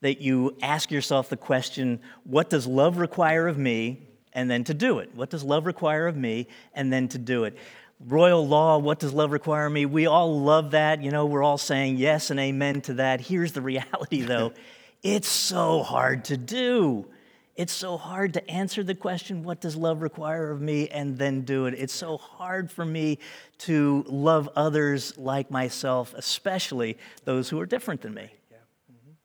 that 0.00 0.20
you 0.20 0.56
ask 0.60 0.90
yourself 0.90 1.28
the 1.28 1.36
question, 1.36 2.00
what 2.24 2.50
does 2.50 2.66
love 2.66 2.98
require 2.98 3.46
of 3.46 3.56
me? 3.56 4.08
And 4.32 4.50
then 4.50 4.64
to 4.64 4.74
do 4.74 4.98
it. 4.98 5.14
What 5.14 5.30
does 5.30 5.44
love 5.44 5.64
require 5.64 6.08
of 6.08 6.16
me? 6.16 6.48
And 6.74 6.92
then 6.92 7.06
to 7.08 7.18
do 7.18 7.44
it. 7.44 7.56
Royal 8.04 8.46
law, 8.46 8.76
what 8.78 8.98
does 8.98 9.14
love 9.14 9.30
require 9.30 9.66
of 9.66 9.72
me? 9.72 9.86
We 9.86 10.06
all 10.06 10.40
love 10.40 10.72
that. 10.72 11.00
You 11.00 11.12
know, 11.12 11.26
we're 11.26 11.44
all 11.44 11.58
saying 11.58 11.96
yes 11.96 12.30
and 12.30 12.40
amen 12.40 12.80
to 12.82 12.94
that. 12.94 13.20
Here's 13.20 13.52
the 13.52 13.62
reality, 13.62 14.22
though 14.22 14.52
it's 15.04 15.28
so 15.28 15.84
hard 15.84 16.24
to 16.26 16.36
do. 16.36 17.06
It's 17.56 17.72
so 17.72 17.96
hard 17.96 18.34
to 18.34 18.50
answer 18.50 18.82
the 18.82 18.96
question, 18.96 19.44
what 19.44 19.60
does 19.60 19.76
love 19.76 20.02
require 20.02 20.50
of 20.50 20.60
me, 20.60 20.88
and 20.88 21.16
then 21.16 21.42
do 21.42 21.66
it. 21.66 21.74
It's 21.74 21.94
so 21.94 22.16
hard 22.18 22.70
for 22.70 22.84
me 22.84 23.20
to 23.58 24.04
love 24.08 24.48
others 24.56 25.16
like 25.16 25.52
myself, 25.52 26.14
especially 26.16 26.98
those 27.24 27.48
who 27.48 27.60
are 27.60 27.66
different 27.66 28.02
than 28.02 28.14
me. 28.14 28.30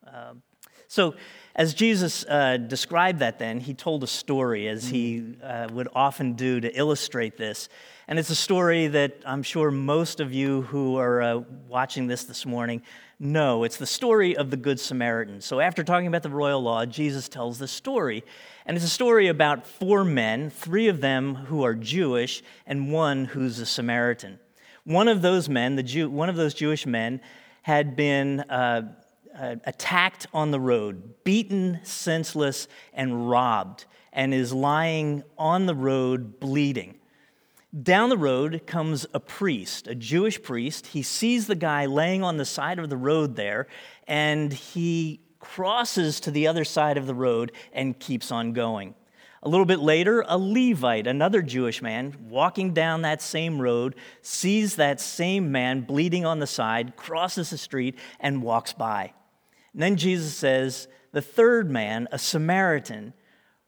Um, 0.06 0.42
so, 0.86 1.14
as 1.54 1.74
Jesus 1.74 2.24
uh, 2.28 2.56
described 2.56 3.20
that, 3.20 3.38
then, 3.38 3.60
he 3.60 3.74
told 3.74 4.02
a 4.02 4.08
story, 4.08 4.66
as 4.68 4.88
he 4.88 5.36
uh, 5.42 5.68
would 5.72 5.88
often 5.94 6.32
do 6.32 6.60
to 6.60 6.68
illustrate 6.76 7.36
this. 7.36 7.68
And 8.08 8.18
it's 8.18 8.30
a 8.30 8.34
story 8.34 8.88
that 8.88 9.18
I'm 9.24 9.42
sure 9.44 9.70
most 9.70 10.18
of 10.18 10.32
you 10.32 10.62
who 10.62 10.96
are 10.96 11.22
uh, 11.22 11.42
watching 11.68 12.08
this 12.08 12.24
this 12.24 12.44
morning 12.44 12.82
no, 13.22 13.64
it's 13.64 13.76
the 13.76 13.84
story 13.84 14.34
of 14.34 14.50
the 14.50 14.56
Good 14.56 14.80
Samaritan. 14.80 15.42
So, 15.42 15.60
after 15.60 15.84
talking 15.84 16.06
about 16.06 16.22
the 16.22 16.30
royal 16.30 16.62
law, 16.62 16.86
Jesus 16.86 17.28
tells 17.28 17.58
this 17.58 17.70
story. 17.70 18.24
And 18.64 18.78
it's 18.78 18.86
a 18.86 18.88
story 18.88 19.28
about 19.28 19.66
four 19.66 20.04
men, 20.06 20.48
three 20.48 20.88
of 20.88 21.02
them 21.02 21.34
who 21.34 21.62
are 21.62 21.74
Jewish, 21.74 22.42
and 22.66 22.90
one 22.90 23.26
who's 23.26 23.58
a 23.58 23.66
Samaritan. 23.66 24.38
One 24.84 25.06
of 25.06 25.20
those 25.20 25.50
men, 25.50 25.76
the 25.76 25.82
Jew, 25.82 26.08
one 26.08 26.30
of 26.30 26.36
those 26.36 26.54
Jewish 26.54 26.86
men, 26.86 27.20
had 27.60 27.94
been 27.94 28.40
uh, 28.40 28.90
uh, 29.38 29.56
attacked 29.66 30.26
on 30.32 30.50
the 30.50 30.60
road, 30.60 31.22
beaten 31.22 31.80
senseless, 31.82 32.68
and 32.94 33.28
robbed, 33.28 33.84
and 34.14 34.32
is 34.32 34.50
lying 34.50 35.24
on 35.36 35.66
the 35.66 35.74
road 35.74 36.40
bleeding. 36.40 36.99
Down 37.70 38.08
the 38.08 38.18
road 38.18 38.62
comes 38.66 39.06
a 39.14 39.20
priest, 39.20 39.86
a 39.86 39.94
Jewish 39.94 40.42
priest. 40.42 40.88
He 40.88 41.02
sees 41.02 41.46
the 41.46 41.54
guy 41.54 41.86
laying 41.86 42.24
on 42.24 42.36
the 42.36 42.44
side 42.44 42.80
of 42.80 42.90
the 42.90 42.96
road 42.96 43.36
there, 43.36 43.68
and 44.08 44.52
he 44.52 45.20
crosses 45.38 46.18
to 46.20 46.32
the 46.32 46.48
other 46.48 46.64
side 46.64 46.98
of 46.98 47.06
the 47.06 47.14
road 47.14 47.52
and 47.72 47.98
keeps 47.98 48.32
on 48.32 48.52
going. 48.54 48.96
A 49.44 49.48
little 49.48 49.64
bit 49.66 49.78
later, 49.78 50.24
a 50.26 50.36
Levite, 50.36 51.06
another 51.06 51.42
Jewish 51.42 51.80
man, 51.80 52.14
walking 52.28 52.74
down 52.74 53.02
that 53.02 53.22
same 53.22 53.62
road, 53.62 53.94
sees 54.20 54.74
that 54.74 55.00
same 55.00 55.52
man 55.52 55.82
bleeding 55.82 56.26
on 56.26 56.40
the 56.40 56.48
side, 56.48 56.96
crosses 56.96 57.50
the 57.50 57.56
street, 57.56 57.96
and 58.18 58.42
walks 58.42 58.72
by. 58.72 59.12
And 59.72 59.80
then 59.80 59.96
Jesus 59.96 60.34
says, 60.34 60.88
the 61.12 61.22
third 61.22 61.70
man, 61.70 62.08
a 62.10 62.18
Samaritan, 62.18 63.14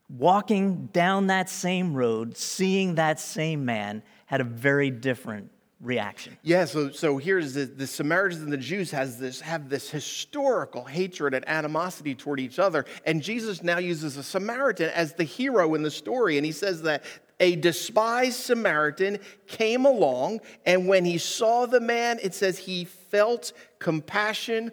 walking 0.09 0.87
down 0.92 1.28
that 1.28 1.49
same 1.49 1.94
road, 1.94 2.37
seeing 2.37 2.97
that 2.97 3.18
same 3.21 3.64
man, 3.64 4.02
had 4.26 4.40
a 4.40 4.44
very 4.44 4.90
different 4.90 5.50
reaction. 5.80 6.38
Yeah, 6.42 6.64
so, 6.64 6.90
so 6.90 7.18
here's 7.18 7.54
the, 7.54 7.64
the 7.64 7.87
Samaritans 7.87 8.42
and 8.42 8.52
the 8.52 8.56
Jews 8.56 8.90
has 8.92 9.18
this, 9.18 9.40
have 9.40 9.68
this 9.68 9.90
historical 9.90 10.85
hatred 10.85 11.35
and 11.35 11.47
animosity 11.49 12.14
toward 12.14 12.38
each 12.38 12.59
other. 12.59 12.85
And 13.04 13.21
Jesus 13.21 13.62
now 13.62 13.78
uses 13.78 14.16
a 14.16 14.23
Samaritan 14.23 14.90
as 14.90 15.14
the 15.14 15.25
hero 15.25 15.75
in 15.75 15.82
the 15.82 15.90
story. 15.90 16.37
And 16.37 16.47
he 16.47 16.52
says 16.52 16.82
that 16.82 17.02
a 17.40 17.56
despised 17.56 18.37
Samaritan 18.37 19.18
came 19.49 19.85
along, 19.85 20.40
and 20.64 20.87
when 20.87 21.04
he 21.04 21.18
saw 21.18 21.66
the 21.66 21.80
man, 21.80 22.21
it 22.23 22.35
says 22.35 22.56
he 22.56 22.85
felt 22.85 23.52
compassion 23.80 24.71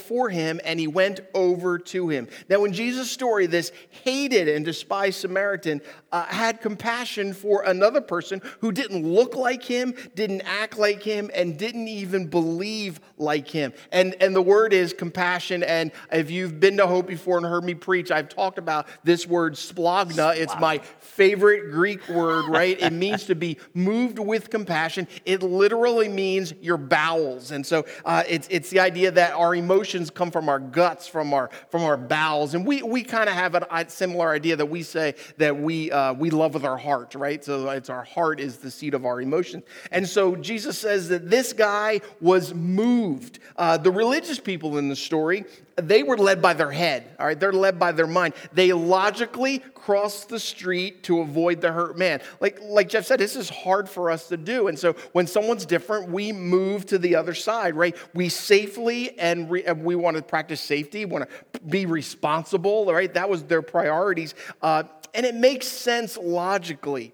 for 0.00 0.28
him 0.28 0.60
and 0.64 0.80
he 0.80 0.86
went 0.86 1.20
over 1.34 1.78
to 1.78 2.08
him. 2.08 2.28
Now, 2.48 2.64
in 2.64 2.72
Jesus' 2.72 3.10
story, 3.10 3.46
this 3.46 3.72
hated 3.90 4.48
and 4.48 4.64
despised 4.64 5.20
Samaritan 5.20 5.80
uh, 6.10 6.24
had 6.24 6.60
compassion 6.60 7.32
for 7.32 7.62
another 7.62 8.00
person 8.00 8.42
who 8.60 8.72
didn't 8.72 9.06
look 9.06 9.34
like 9.34 9.62
him, 9.62 9.94
didn't 10.14 10.42
act 10.42 10.78
like 10.78 11.02
him, 11.02 11.30
and 11.34 11.58
didn't 11.58 11.88
even 11.88 12.26
believe 12.26 13.00
like 13.16 13.48
him. 13.48 13.72
And, 13.92 14.14
and 14.20 14.34
the 14.34 14.42
word 14.42 14.72
is 14.72 14.92
compassion. 14.92 15.62
And 15.62 15.92
if 16.10 16.30
you've 16.30 16.60
been 16.60 16.76
to 16.78 16.86
Hope 16.86 17.06
before 17.06 17.38
and 17.38 17.46
heard 17.46 17.64
me 17.64 17.74
preach, 17.74 18.10
I've 18.10 18.28
talked 18.28 18.58
about 18.58 18.86
this 19.04 19.26
word 19.26 19.54
splagna. 19.54 20.36
It's 20.36 20.54
my 20.58 20.78
favorite 20.98 21.70
Greek 21.70 22.08
word, 22.08 22.48
right? 22.48 22.80
it 22.80 22.92
means 22.92 23.24
to 23.26 23.34
be 23.34 23.58
moved 23.74 24.18
with 24.18 24.50
compassion. 24.50 25.06
It 25.24 25.42
literally 25.42 26.08
means 26.08 26.52
your 26.60 26.76
bowels. 26.76 27.52
And 27.52 27.64
so 27.64 27.86
uh, 28.04 28.24
it's, 28.28 28.48
it's 28.50 28.70
the 28.70 28.80
idea 28.80 29.10
that 29.12 29.32
our 29.34 29.51
our 29.52 29.56
emotions 29.56 30.08
come 30.08 30.30
from 30.30 30.48
our 30.48 30.58
guts, 30.58 31.06
from 31.06 31.34
our, 31.34 31.50
from 31.68 31.82
our 31.82 31.98
bowels. 31.98 32.54
And 32.54 32.64
we, 32.64 32.82
we 32.82 33.02
kind 33.02 33.28
of 33.28 33.34
have 33.34 33.54
a 33.54 33.90
similar 33.90 34.30
idea 34.30 34.56
that 34.56 34.64
we 34.64 34.82
say 34.82 35.14
that 35.36 35.58
we, 35.58 35.90
uh, 35.90 36.14
we 36.14 36.30
love 36.30 36.54
with 36.54 36.64
our 36.64 36.78
heart, 36.78 37.14
right? 37.14 37.44
So 37.44 37.68
it's 37.68 37.90
our 37.90 38.04
heart 38.04 38.40
is 38.40 38.56
the 38.56 38.70
seat 38.70 38.94
of 38.94 39.04
our 39.04 39.20
emotions. 39.20 39.64
And 39.90 40.08
so 40.08 40.36
Jesus 40.36 40.78
says 40.78 41.10
that 41.10 41.28
this 41.28 41.52
guy 41.52 42.00
was 42.22 42.54
moved. 42.54 43.40
Uh, 43.54 43.76
the 43.76 43.90
religious 43.90 44.40
people 44.40 44.78
in 44.78 44.88
the 44.88 44.96
story, 44.96 45.44
they 45.76 46.02
were 46.02 46.16
led 46.16 46.40
by 46.40 46.54
their 46.54 46.70
head, 46.70 47.10
all 47.20 47.26
right? 47.26 47.38
They're 47.38 47.52
led 47.52 47.78
by 47.78 47.92
their 47.92 48.06
mind. 48.06 48.32
They 48.54 48.72
logically 48.72 49.62
cross 49.74 50.24
the 50.24 50.38
street 50.38 51.02
to 51.02 51.20
avoid 51.20 51.60
the 51.60 51.72
hurt 51.72 51.98
man. 51.98 52.20
Like, 52.40 52.60
like 52.62 52.88
Jeff 52.88 53.04
said, 53.04 53.18
this 53.18 53.36
is 53.36 53.50
hard 53.50 53.88
for 53.88 54.10
us 54.10 54.28
to 54.28 54.36
do. 54.36 54.68
And 54.68 54.78
so 54.78 54.94
when 55.12 55.26
someone's 55.26 55.66
different, 55.66 56.08
we 56.10 56.30
move 56.30 56.86
to 56.86 56.98
the 56.98 57.16
other 57.16 57.34
side, 57.34 57.74
right? 57.74 57.96
We 58.14 58.28
safely 58.28 59.18
and, 59.18 59.41
re, 59.50 59.64
we 59.72 59.94
want 59.94 60.16
to 60.16 60.22
practice 60.22 60.60
safety, 60.60 61.04
want 61.04 61.28
to 61.52 61.60
be 61.60 61.86
responsible, 61.86 62.86
right? 62.86 63.12
That 63.14 63.28
was 63.28 63.44
their 63.44 63.62
priorities. 63.62 64.34
Uh, 64.60 64.84
and 65.14 65.26
it 65.26 65.34
makes 65.34 65.66
sense 65.66 66.16
logically. 66.16 67.12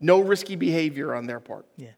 No 0.00 0.20
risky 0.20 0.56
behavior 0.56 1.14
on 1.14 1.26
their 1.26 1.40
part. 1.40 1.66
Yeah. 1.76 1.88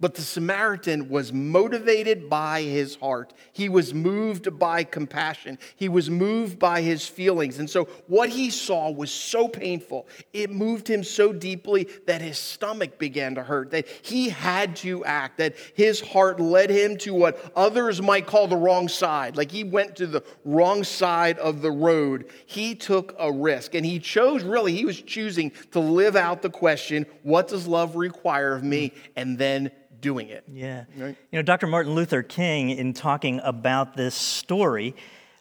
But 0.00 0.14
the 0.14 0.22
Samaritan 0.22 1.10
was 1.10 1.30
motivated 1.30 2.30
by 2.30 2.62
his 2.62 2.96
heart. 2.96 3.34
He 3.52 3.68
was 3.68 3.92
moved 3.92 4.58
by 4.58 4.82
compassion. 4.82 5.58
He 5.76 5.90
was 5.90 6.08
moved 6.08 6.58
by 6.58 6.80
his 6.80 7.06
feelings. 7.06 7.58
And 7.58 7.68
so 7.68 7.84
what 8.06 8.30
he 8.30 8.48
saw 8.48 8.90
was 8.90 9.10
so 9.10 9.46
painful. 9.46 10.08
It 10.32 10.50
moved 10.50 10.88
him 10.88 11.04
so 11.04 11.34
deeply 11.34 11.86
that 12.06 12.22
his 12.22 12.38
stomach 12.38 12.98
began 12.98 13.34
to 13.34 13.42
hurt, 13.42 13.70
that 13.72 13.86
he 13.88 14.30
had 14.30 14.74
to 14.76 15.04
act, 15.04 15.36
that 15.36 15.54
his 15.74 16.00
heart 16.00 16.40
led 16.40 16.70
him 16.70 16.96
to 16.98 17.12
what 17.12 17.52
others 17.54 18.00
might 18.00 18.26
call 18.26 18.48
the 18.48 18.56
wrong 18.56 18.88
side. 18.88 19.36
Like 19.36 19.50
he 19.50 19.64
went 19.64 19.96
to 19.96 20.06
the 20.06 20.24
wrong 20.46 20.82
side 20.82 21.38
of 21.38 21.60
the 21.60 21.70
road. 21.70 22.30
He 22.46 22.74
took 22.74 23.14
a 23.18 23.30
risk 23.30 23.74
and 23.74 23.84
he 23.84 23.98
chose, 23.98 24.44
really, 24.44 24.74
he 24.74 24.86
was 24.86 25.02
choosing 25.02 25.52
to 25.72 25.80
live 25.80 26.16
out 26.16 26.40
the 26.40 26.48
question 26.48 27.04
what 27.22 27.48
does 27.48 27.66
love 27.66 27.96
require 27.96 28.54
of 28.54 28.64
me? 28.64 28.94
And 29.14 29.36
then 29.36 29.70
doing 30.00 30.28
it. 30.28 30.44
Yeah. 30.48 30.84
Right? 30.96 31.16
You 31.30 31.38
know, 31.38 31.42
Dr. 31.42 31.66
Martin 31.66 31.94
Luther 31.94 32.22
King, 32.22 32.70
in 32.70 32.92
talking 32.92 33.40
about 33.42 33.96
this 33.96 34.14
story, 34.14 34.94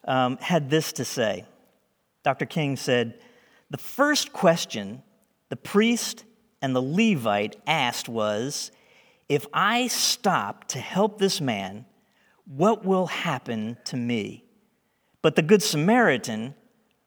um, 0.06 0.38
had 0.38 0.70
this 0.70 0.94
to 0.94 1.06
say. 1.06 1.46
Dr. 2.24 2.46
King 2.46 2.76
said, 2.76 3.20
The 3.70 3.78
first 3.78 4.34
question 4.34 5.04
the 5.50 5.56
priest 5.56 6.26
and 6.62 6.76
the 6.76 6.82
Levite 6.82 7.56
asked 7.66 8.08
was, 8.08 8.72
If 9.28 9.46
I 9.54 9.88
stop 9.88 10.68
to 10.70 10.80
help 10.80 11.18
this 11.18 11.42
man, 11.42 11.86
what 12.46 12.86
will 12.86 13.08
happen 13.08 13.78
to 13.86 13.98
me? 13.98 14.46
But 15.22 15.36
the 15.36 15.42
Good 15.42 15.62
Samaritan 15.64 16.56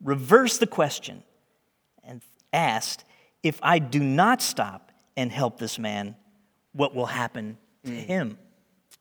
reversed 0.02 0.60
the 0.60 0.66
question 0.66 1.22
and 2.04 2.22
asked, 2.52 3.04
If 3.42 3.58
I 3.62 3.78
do 3.78 4.00
not 4.00 4.42
stop 4.42 4.92
and 5.16 5.30
help 5.30 5.58
this 5.58 5.78
man, 5.78 6.16
what 6.72 6.94
will 6.94 7.06
happen 7.06 7.58
to 7.84 7.90
mm. 7.90 8.06
him. 8.06 8.38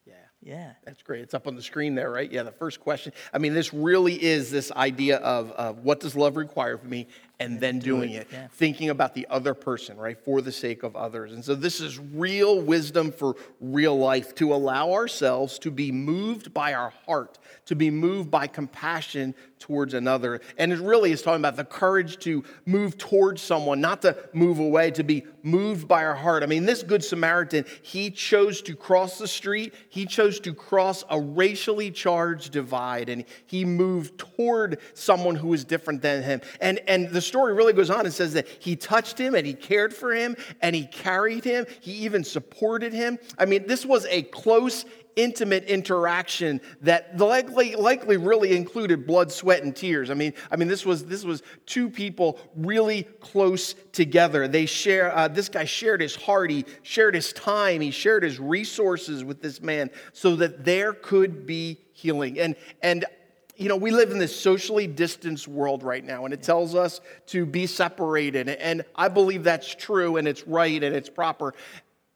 Yeah. 0.06 0.14
Yeah. 0.42 0.72
That's 0.84 1.02
great. 1.02 1.22
It's 1.22 1.34
up 1.34 1.46
on 1.46 1.56
the 1.56 1.62
screen 1.62 1.94
there, 1.94 2.10
right? 2.10 2.30
Yeah, 2.30 2.42
the 2.42 2.52
first 2.52 2.80
question. 2.80 3.12
I 3.32 3.38
mean, 3.38 3.54
this 3.54 3.72
really 3.72 4.22
is 4.22 4.50
this 4.50 4.72
idea 4.72 5.18
of, 5.18 5.52
of 5.52 5.78
what 5.78 6.00
does 6.00 6.16
love 6.16 6.36
require 6.36 6.74
of 6.74 6.84
me? 6.84 7.06
And 7.42 7.60
then 7.60 7.78
doing 7.78 8.12
it, 8.12 8.28
yeah. 8.32 8.46
thinking 8.52 8.90
about 8.90 9.14
the 9.14 9.26
other 9.28 9.54
person, 9.54 9.96
right, 9.96 10.18
for 10.18 10.40
the 10.40 10.52
sake 10.52 10.82
of 10.82 10.94
others. 10.94 11.32
And 11.32 11.44
so 11.44 11.54
this 11.54 11.80
is 11.80 11.98
real 11.98 12.60
wisdom 12.60 13.10
for 13.10 13.34
real 13.60 13.98
life 13.98 14.34
to 14.36 14.54
allow 14.54 14.92
ourselves 14.92 15.58
to 15.60 15.70
be 15.70 15.90
moved 15.90 16.54
by 16.54 16.74
our 16.74 16.90
heart, 17.06 17.38
to 17.66 17.74
be 17.74 17.90
moved 17.90 18.30
by 18.30 18.46
compassion 18.46 19.34
towards 19.58 19.94
another. 19.94 20.40
And 20.58 20.72
it 20.72 20.80
really 20.80 21.12
is 21.12 21.22
talking 21.22 21.40
about 21.40 21.56
the 21.56 21.64
courage 21.64 22.18
to 22.18 22.44
move 22.66 22.98
towards 22.98 23.40
someone, 23.40 23.80
not 23.80 24.02
to 24.02 24.16
move 24.32 24.58
away, 24.58 24.90
to 24.92 25.04
be 25.04 25.24
moved 25.42 25.86
by 25.88 26.04
our 26.04 26.14
heart. 26.14 26.42
I 26.42 26.46
mean, 26.46 26.66
this 26.66 26.82
Good 26.82 27.04
Samaritan, 27.04 27.64
he 27.82 28.10
chose 28.10 28.60
to 28.62 28.74
cross 28.74 29.18
the 29.18 29.28
street, 29.28 29.74
he 29.88 30.06
chose 30.06 30.40
to 30.40 30.52
cross 30.52 31.04
a 31.08 31.20
racially 31.20 31.90
charged 31.90 32.52
divide, 32.52 33.08
and 33.08 33.24
he 33.46 33.64
moved 33.64 34.18
toward 34.18 34.78
someone 34.94 35.36
who 35.36 35.48
was 35.48 35.64
different 35.64 36.02
than 36.02 36.22
him. 36.22 36.40
And, 36.60 36.80
and 36.88 37.10
the 37.10 37.20
story 37.32 37.54
really 37.54 37.72
goes 37.72 37.88
on 37.88 38.04
and 38.04 38.12
says 38.12 38.34
that 38.34 38.46
he 38.46 38.76
touched 38.76 39.16
him 39.16 39.34
and 39.34 39.46
he 39.46 39.54
cared 39.54 39.94
for 39.94 40.14
him 40.14 40.36
and 40.60 40.76
he 40.76 40.84
carried 40.84 41.42
him. 41.42 41.64
He 41.80 41.92
even 41.92 42.24
supported 42.24 42.92
him. 42.92 43.18
I 43.38 43.46
mean, 43.46 43.66
this 43.66 43.86
was 43.86 44.04
a 44.10 44.20
close, 44.24 44.84
intimate 45.16 45.64
interaction 45.64 46.60
that 46.82 47.16
likely, 47.16 47.74
likely 47.74 48.18
really 48.18 48.54
included 48.54 49.06
blood, 49.06 49.32
sweat, 49.32 49.62
and 49.62 49.74
tears. 49.74 50.10
I 50.10 50.14
mean, 50.14 50.34
I 50.50 50.56
mean, 50.56 50.68
this 50.68 50.84
was 50.84 51.06
this 51.06 51.24
was 51.24 51.42
two 51.64 51.88
people 51.88 52.38
really 52.54 53.04
close 53.20 53.74
together. 53.92 54.46
They 54.46 54.66
share. 54.66 55.16
Uh, 55.16 55.28
this 55.28 55.48
guy 55.48 55.64
shared 55.64 56.02
his 56.02 56.14
heart. 56.14 56.50
He 56.50 56.66
shared 56.82 57.14
his 57.14 57.32
time. 57.32 57.80
He 57.80 57.92
shared 57.92 58.24
his 58.24 58.38
resources 58.38 59.24
with 59.24 59.40
this 59.40 59.62
man, 59.62 59.90
so 60.12 60.36
that 60.36 60.66
there 60.66 60.92
could 60.92 61.46
be 61.46 61.80
healing. 61.94 62.38
And 62.38 62.56
and 62.82 63.06
you 63.62 63.68
know, 63.68 63.76
we 63.76 63.92
live 63.92 64.10
in 64.10 64.18
this 64.18 64.34
socially 64.34 64.88
distanced 64.88 65.46
world 65.46 65.84
right 65.84 66.04
now, 66.04 66.24
and 66.24 66.34
it 66.34 66.42
tells 66.42 66.74
us 66.74 67.00
to 67.26 67.46
be 67.46 67.68
separated. 67.68 68.48
And 68.48 68.84
I 68.96 69.06
believe 69.08 69.44
that's 69.44 69.72
true 69.72 70.16
and 70.16 70.26
it's 70.26 70.46
right 70.48 70.82
and 70.82 70.96
it's 70.96 71.08
proper. 71.08 71.54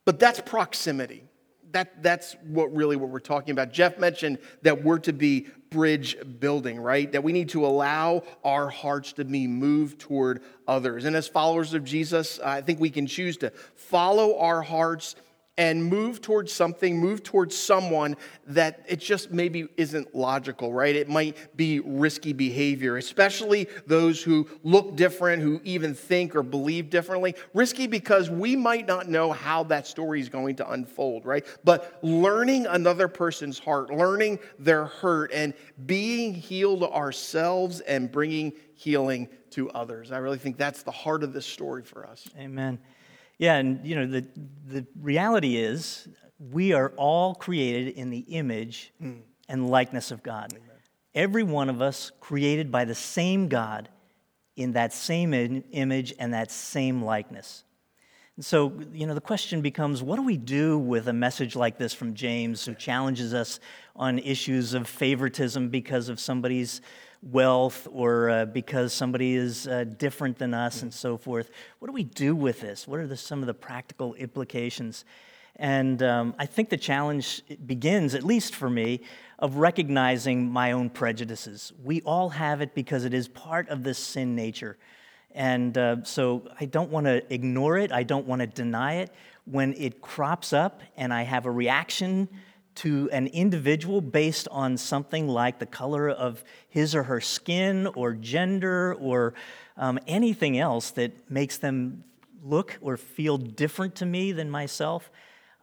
But 0.05 0.19
that's 0.19 0.41
proximity. 0.41 1.23
That, 1.71 2.03
that's 2.03 2.35
what 2.45 2.75
really 2.75 2.97
what 2.97 3.11
we're 3.11 3.21
talking 3.21 3.53
about. 3.53 3.73
Jeff 3.73 3.99
mentioned 3.99 4.39
that 4.63 4.83
we're 4.83 4.99
to 5.01 5.13
be 5.13 5.47
bridge 5.71 6.17
building, 6.41 6.81
right? 6.81 7.11
That 7.13 7.23
we 7.23 7.33
need 7.33 7.51
to 7.51 7.65
allow 7.65 8.23
our 8.43 8.69
hearts 8.69 9.13
to 9.15 9.25
be 9.25 9.47
moved 9.47 10.01
toward 10.01 10.43
others. 10.67 11.05
And 11.05 11.15
as 11.15 11.29
followers 11.29 11.75
of 11.75 11.85
Jesus, 11.85 12.41
I 12.41 12.61
think 12.61 12.81
we 12.81 12.91
can 12.91 13.07
choose 13.07 13.37
to 13.39 13.51
follow 13.75 14.39
our 14.39 14.63
hearts 14.63 15.17
and 15.59 15.83
move 15.85 16.21
towards 16.21 16.53
something, 16.53 16.99
move 16.99 17.23
towards 17.23 17.57
someone 17.57 18.17
that 18.47 18.85
it 18.89 19.01
just 19.01 19.31
maybe 19.31 19.69
isn't 19.77 20.15
logical, 20.15 20.73
right? 20.73 20.95
It 20.95 21.09
might 21.09 21.57
be 21.57 21.81
risky 21.81 22.33
behavior, 22.33 22.99
especially 22.99 23.69
those 23.87 24.23
who 24.23 24.49
look 24.63 24.97
different, 24.97 25.43
who 25.43 25.61
even 25.65 25.95
think 25.95 26.37
or 26.37 26.43
believe 26.43 26.91
differently. 26.91 27.35
Risky 27.55 27.87
because 27.87 28.29
we 28.31 28.55
might 28.55 28.87
not 28.87 29.09
know 29.09 29.33
how 29.33 29.63
that 29.65 29.87
story 29.87 30.21
is 30.21 30.29
going 30.29 30.57
to 30.57 30.71
unfold, 30.71 31.25
right? 31.25 31.47
But 31.65 31.99
learning 32.03 32.67
another 32.67 33.09
person's 33.09 33.59
heart, 33.59 33.91
learning 33.91 34.41
their 34.59 34.85
hurt, 34.85 35.33
and 35.33 35.55
being 35.87 36.35
healed 36.35 36.83
ourselves 36.85 37.81
and 37.81 38.13
bringing 38.13 38.53
healing 38.75 39.29
to 39.51 39.71
others. 39.71 40.13
I 40.13 40.19
really 40.19 40.39
think 40.39 40.59
that's 40.59 40.83
the 40.83 40.91
heart 40.91 41.23
of 41.23 41.33
this 41.33 41.47
story 41.47 41.83
for 41.83 42.07
us. 42.07 42.29
Amen. 42.39 42.79
Yeah, 43.39 43.57
and 43.57 43.85
you 43.87 43.97
know, 43.97 44.07
the, 44.07 44.27
the 44.67 44.87
reality 45.01 45.57
is 45.57 46.09
we 46.39 46.73
are 46.73 46.93
all 46.97 47.35
created 47.35 47.95
in 47.95 48.11
the 48.11 48.21
image 48.21 48.93
mm. 49.03 49.21
and 49.49 49.69
likeness 49.69 50.11
of 50.11 50.23
God. 50.23 50.53
Amen. 50.53 50.63
Every 51.15 51.43
one 51.43 51.71
of 51.71 51.81
us 51.81 52.13
created 52.21 52.71
by 52.71 52.85
the 52.85 52.95
same 52.95 53.49
God 53.49 53.89
in 54.57 54.73
that 54.73 54.93
same 54.93 55.35
in- 55.35 55.65
image 55.73 56.15
and 56.19 56.33
that 56.35 56.51
same 56.51 57.03
likeness. 57.03 57.65
And 58.37 58.45
so, 58.45 58.73
you 58.93 59.07
know, 59.07 59.15
the 59.15 59.21
question 59.21 59.63
becomes 59.63 60.03
what 60.03 60.17
do 60.17 60.23
we 60.23 60.37
do 60.37 60.79
with 60.79 61.09
a 61.09 61.13
message 61.13 61.57
like 61.57 61.79
this 61.79 61.95
from 61.95 62.15
James 62.15 62.65
who 62.65 62.75
challenges 62.75 63.33
us 63.33 63.61
on 63.95 64.19
issues 64.19 64.75
of 64.75 64.87
favoritism 64.87 65.71
because 65.71 66.11
of 66.11 66.21
somebody's 66.21 66.83
wealth 67.31 67.89
or 67.93 68.31
uh, 68.31 68.45
because 68.47 68.93
somebody 68.93 69.35
is 69.35 69.67
uh, 69.67 69.85
different 69.85 70.39
than 70.39 70.55
us 70.55 70.83
and 70.83 70.93
so 70.93 71.17
forth. 71.17 71.51
What 71.79 71.89
do 71.89 71.93
we 71.93 72.05
do 72.05 72.35
with 72.35 72.61
this? 72.61 72.87
What 72.87 73.01
are 73.01 73.07
the, 73.07 73.17
some 73.17 73.41
of 73.41 73.47
the 73.47 73.55
practical 73.55 74.15
implications? 74.15 75.05
And 75.57 76.03
um, 76.03 76.35
I 76.39 76.47
think 76.47 76.69
the 76.69 76.77
challenge 76.77 77.43
begins, 77.65 78.15
at 78.15 78.23
least 78.23 78.55
for 78.55 78.69
me, 78.69 79.01
of 79.39 79.57
recognizing 79.57 80.51
my 80.51 80.73
own 80.73 80.91
prejudices. 80.91 81.73
We 81.83 82.03
all 82.03 82.29
have 82.31 82.61
it 82.61 82.75
because 82.75 83.05
it 83.05 83.15
is 83.15 83.27
part 83.29 83.69
of 83.71 83.83
this 83.83 83.99
sin 83.99 84.35
nature. 84.35 84.77
And 85.35 85.77
uh, 85.77 86.05
so 86.05 86.49
I 86.61 86.67
don't 86.67 86.91
want 86.91 87.07
to 87.07 87.23
ignore 87.33 87.77
it, 87.79 87.93
I 87.93 88.03
don't 88.03 88.27
want 88.27 88.41
to 88.41 88.47
deny 88.47 88.97
it. 88.97 89.11
When 89.45 89.75
it 89.75 90.01
crops 90.01 90.53
up 90.53 90.81
and 90.97 91.13
I 91.13 91.23
have 91.23 91.47
a 91.47 91.51
reaction 91.51 92.29
to 92.77 93.09
an 93.13 93.27
individual 93.29 94.01
based 94.01 94.49
on 94.51 94.77
something 94.77 95.29
like 95.29 95.59
the 95.59 95.67
color 95.67 96.09
of 96.09 96.45
his 96.69 96.95
or 96.95 97.05
her 97.05 97.21
skin 97.21 97.87
or 97.89 98.13
gender 98.13 98.95
or 98.95 99.35
um, 99.77 99.99
anything 100.07 100.59
else 100.59 100.91
that 100.93 101.31
makes 101.31 101.59
them 101.59 102.05
look 102.43 102.79
or 102.81 102.97
feel 102.97 103.39
different 103.39 103.95
to 103.97 104.07
me 104.07 104.33
than 104.33 104.51
myself, 104.51 105.11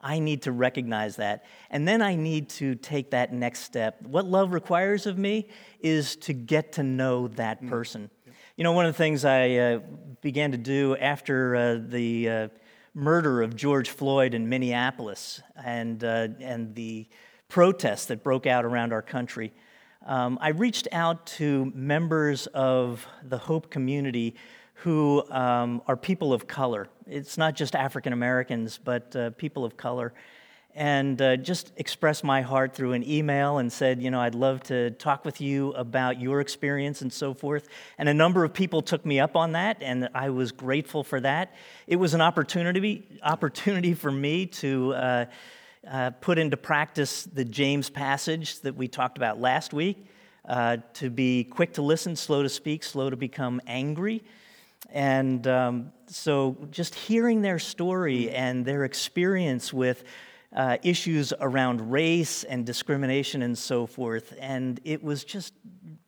I 0.01 0.19
need 0.19 0.41
to 0.43 0.51
recognize 0.51 1.15
that. 1.15 1.45
And 1.69 1.87
then 1.87 2.01
I 2.01 2.15
need 2.15 2.49
to 2.49 2.75
take 2.75 3.11
that 3.11 3.31
next 3.31 3.61
step. 3.61 4.01
What 4.01 4.25
love 4.25 4.51
requires 4.51 5.05
of 5.05 5.17
me 5.17 5.47
is 5.79 6.17
to 6.17 6.33
get 6.33 6.73
to 6.73 6.83
know 6.83 7.29
that 7.29 7.61
mm. 7.63 7.69
person. 7.69 8.09
You 8.57 8.63
know, 8.63 8.73
one 8.73 8.85
of 8.85 8.93
the 8.93 8.97
things 8.97 9.23
I 9.23 9.55
uh, 9.55 9.79
began 10.21 10.51
to 10.51 10.57
do 10.57 10.95
after 10.97 11.55
uh, 11.55 11.79
the 11.87 12.29
uh, 12.29 12.47
murder 12.93 13.41
of 13.41 13.55
George 13.55 13.89
Floyd 13.89 14.33
in 14.33 14.47
Minneapolis 14.47 15.41
and, 15.55 16.03
uh, 16.03 16.27
and 16.39 16.75
the 16.75 17.07
protests 17.49 18.05
that 18.05 18.23
broke 18.23 18.45
out 18.45 18.65
around 18.65 18.93
our 18.93 19.01
country, 19.01 19.51
um, 20.05 20.37
I 20.41 20.49
reached 20.49 20.87
out 20.91 21.25
to 21.27 21.71
members 21.73 22.47
of 22.47 23.05
the 23.23 23.37
Hope 23.37 23.69
community 23.69 24.35
who 24.75 25.23
um, 25.31 25.81
are 25.87 25.95
people 25.95 26.33
of 26.33 26.45
color. 26.45 26.87
It's 27.07 27.37
not 27.37 27.55
just 27.55 27.75
African 27.75 28.13
Americans, 28.13 28.79
but 28.83 29.15
uh, 29.15 29.29
people 29.31 29.65
of 29.65 29.77
color 29.77 30.13
and 30.75 31.21
uh, 31.21 31.37
just 31.37 31.71
expressed 31.77 32.23
my 32.23 32.41
heart 32.41 32.73
through 32.73 32.93
an 32.93 33.07
email 33.07 33.59
and 33.59 33.71
said, 33.71 34.01
you 34.01 34.09
know, 34.09 34.19
I'd 34.19 34.33
love 34.33 34.63
to 34.63 34.91
talk 34.91 35.23
with 35.23 35.39
you 35.39 35.71
about 35.73 36.19
your 36.19 36.41
experience 36.41 37.01
and 37.01 37.13
so 37.13 37.33
forth. 37.33 37.67
And 37.97 38.09
a 38.09 38.13
number 38.13 38.43
of 38.43 38.53
people 38.53 38.81
took 38.81 39.05
me 39.05 39.19
up 39.19 39.35
on 39.35 39.51
that, 39.51 39.77
and 39.81 40.09
I 40.15 40.31
was 40.31 40.51
grateful 40.51 41.03
for 41.03 41.19
that. 41.19 41.53
It 41.85 41.97
was 41.97 42.15
an 42.15 42.21
opportunity, 42.21 43.07
opportunity 43.21 43.93
for 43.93 44.11
me 44.11 44.47
to 44.47 44.93
uh, 44.93 45.25
uh, 45.89 46.09
put 46.21 46.39
into 46.39 46.57
practice 46.57 47.23
the 47.23 47.45
James 47.45 47.89
passage 47.89 48.59
that 48.61 48.75
we 48.75 48.87
talked 48.87 49.17
about 49.17 49.39
last 49.39 49.73
week. 49.73 50.07
Uh, 50.45 50.77
to 50.93 51.09
be 51.09 51.45
quick 51.45 51.73
to 51.73 51.81
listen, 51.81 52.17
slow 52.17 52.43
to 52.43 52.49
speak, 52.49 52.83
slow 52.83 53.09
to 53.09 53.15
become 53.15 53.61
angry. 53.65 54.21
And 54.91 55.47
um, 55.47 55.93
so, 56.07 56.57
just 56.69 56.95
hearing 56.95 57.41
their 57.41 57.59
story 57.59 58.29
and 58.29 58.65
their 58.65 58.83
experience 58.83 59.71
with 59.71 60.03
uh, 60.55 60.77
issues 60.83 61.33
around 61.39 61.91
race 61.91 62.43
and 62.43 62.65
discrimination 62.65 63.41
and 63.41 63.57
so 63.57 63.85
forth. 63.85 64.33
And 64.39 64.79
it 64.83 65.03
was 65.03 65.23
just 65.23 65.53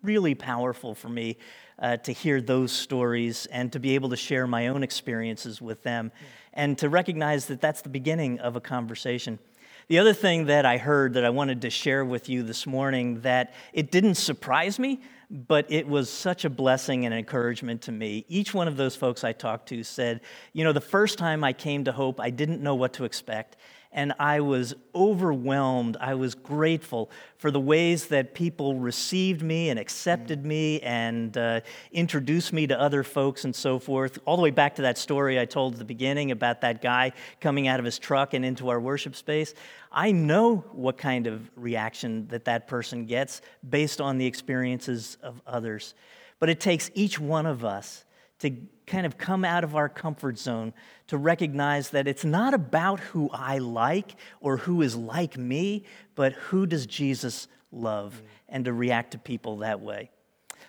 really 0.03 0.36
powerful 0.36 0.93
for 0.93 1.10
me 1.10 1.38
uh, 1.79 1.97
to 1.97 2.12
hear 2.12 2.41
those 2.41 2.71
stories 2.71 3.47
and 3.47 3.71
to 3.73 3.79
be 3.79 3.95
able 3.95 4.10
to 4.10 4.17
share 4.17 4.47
my 4.47 4.67
own 4.67 4.84
experiences 4.84 5.62
with 5.62 5.84
them 5.84 6.12
and 6.53 6.77
to 6.77 6.89
recognize 6.89 7.47
that 7.47 7.60
that's 7.60 7.81
the 7.81 7.89
beginning 7.89 8.39
of 8.39 8.55
a 8.55 8.62
conversation. 8.62 9.39
The 9.88 9.99
other 9.99 10.13
thing 10.13 10.45
that 10.45 10.65
I 10.65 10.77
heard 10.77 11.13
that 11.13 11.25
I 11.25 11.29
wanted 11.29 11.62
to 11.62 11.69
share 11.69 12.03
with 12.05 12.29
you 12.29 12.43
this 12.43 12.65
morning 12.65 13.21
that 13.21 13.53
it 13.73 13.91
didn't 13.91 14.15
surprise 14.15 14.79
me, 14.79 15.01
but 15.29 15.71
it 15.71 15.88
was 15.88 16.10
such 16.10 16.45
a 16.45 16.49
blessing 16.49 17.05
and 17.05 17.13
encouragement 17.13 17.84
to 17.84 17.91
me. 17.91 18.25
Each 18.27 18.53
one 18.53 18.67
of 18.67 18.77
those 18.77 18.95
folks 18.95 19.23
I 19.23 19.34
talked 19.34 19.69
to 19.69 19.84
said, 19.84 20.21
You 20.53 20.63
know, 20.63 20.71
the 20.71 20.81
first 20.81 21.19
time 21.19 21.43
I 21.43 21.53
came 21.53 21.84
to 21.84 21.91
Hope, 21.91 22.19
I 22.19 22.31
didn't 22.31 22.62
know 22.62 22.75
what 22.75 22.93
to 22.93 23.05
expect 23.05 23.58
and 23.95 24.13
I 24.19 24.41
was 24.41 24.75
overwhelmed. 24.93 25.95
I 26.01 26.15
was 26.15 26.36
grateful 26.36 27.10
for 27.38 27.49
the 27.49 27.62
ways 27.62 28.08
that 28.08 28.34
people 28.34 28.75
received 28.75 29.41
me 29.41 29.69
and 29.69 29.79
accepted 29.79 30.45
me 30.45 30.81
and 30.81 31.36
uh, 31.38 31.62
introduced 31.93 32.51
me 32.51 32.67
to 32.67 32.79
other 32.79 33.03
folks 33.03 33.45
and 33.45 33.55
so 33.55 33.79
forth. 33.79 34.19
All 34.25 34.36
the 34.36 34.43
way 34.43 34.51
back 34.51 34.75
to 34.75 34.81
that 34.81 34.97
story 34.97 35.39
I 35.39 35.45
told 35.45 35.73
at 35.73 35.79
the 35.79 35.86
beginning 35.86 36.31
about 36.31 36.60
that 36.62 36.81
guy 36.81 37.13
coming 37.39 37.69
out 37.69 37.79
of 37.79 37.86
his 37.86 37.97
truck 37.97 38.34
and 38.34 38.43
into 38.43 38.67
our 38.67 38.81
worship 38.81 39.15
space. 39.15 39.53
I 39.93 40.12
know 40.12 40.58
what 40.73 40.97
kind 40.97 41.25
of 41.25 41.49
reaction 41.55 42.27
that 42.27 42.43
that 42.45 42.67
person 42.67 43.05
gets 43.05 43.41
based 43.67 44.01
on 44.01 44.17
the 44.17 44.25
experiences 44.25 45.17
of 45.23 45.41
others. 45.47 45.95
But 46.39 46.49
it 46.49 46.60
takes 46.60 46.91
each 46.95 47.17
one 47.17 47.45
of 47.45 47.63
us 47.63 48.03
to 48.45 48.55
kind 48.86 49.05
of 49.05 49.17
come 49.17 49.43
out 49.43 49.63
of 49.63 49.75
our 49.75 49.89
comfort 49.89 50.38
zone 50.38 50.73
to 51.08 51.17
recognize 51.17 51.89
that 51.89 52.08
it's 52.08 52.25
not 52.25 52.53
about 52.53 52.99
who 52.99 53.29
I 53.31 53.58
like 53.58 54.15
or 54.39 54.58
who 54.58 54.81
is 54.81 54.95
like 54.95 55.38
me, 55.38 55.84
but 56.15 56.34
who 56.34 56.65
does 56.65 56.86
Jesus 56.86 57.47
love, 57.71 58.21
and 58.47 58.65
to 58.65 58.73
react 58.73 59.12
to 59.12 59.17
people 59.17 59.58
that 59.58 59.81
way. 59.81 60.10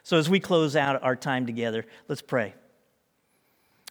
So, 0.03 0.19
as 0.19 0.29
we 0.29 0.41
close 0.41 0.77
out 0.77 1.03
our 1.03 1.17
time 1.17 1.47
together, 1.47 1.85
let's 2.09 2.23
pray. 2.23 2.55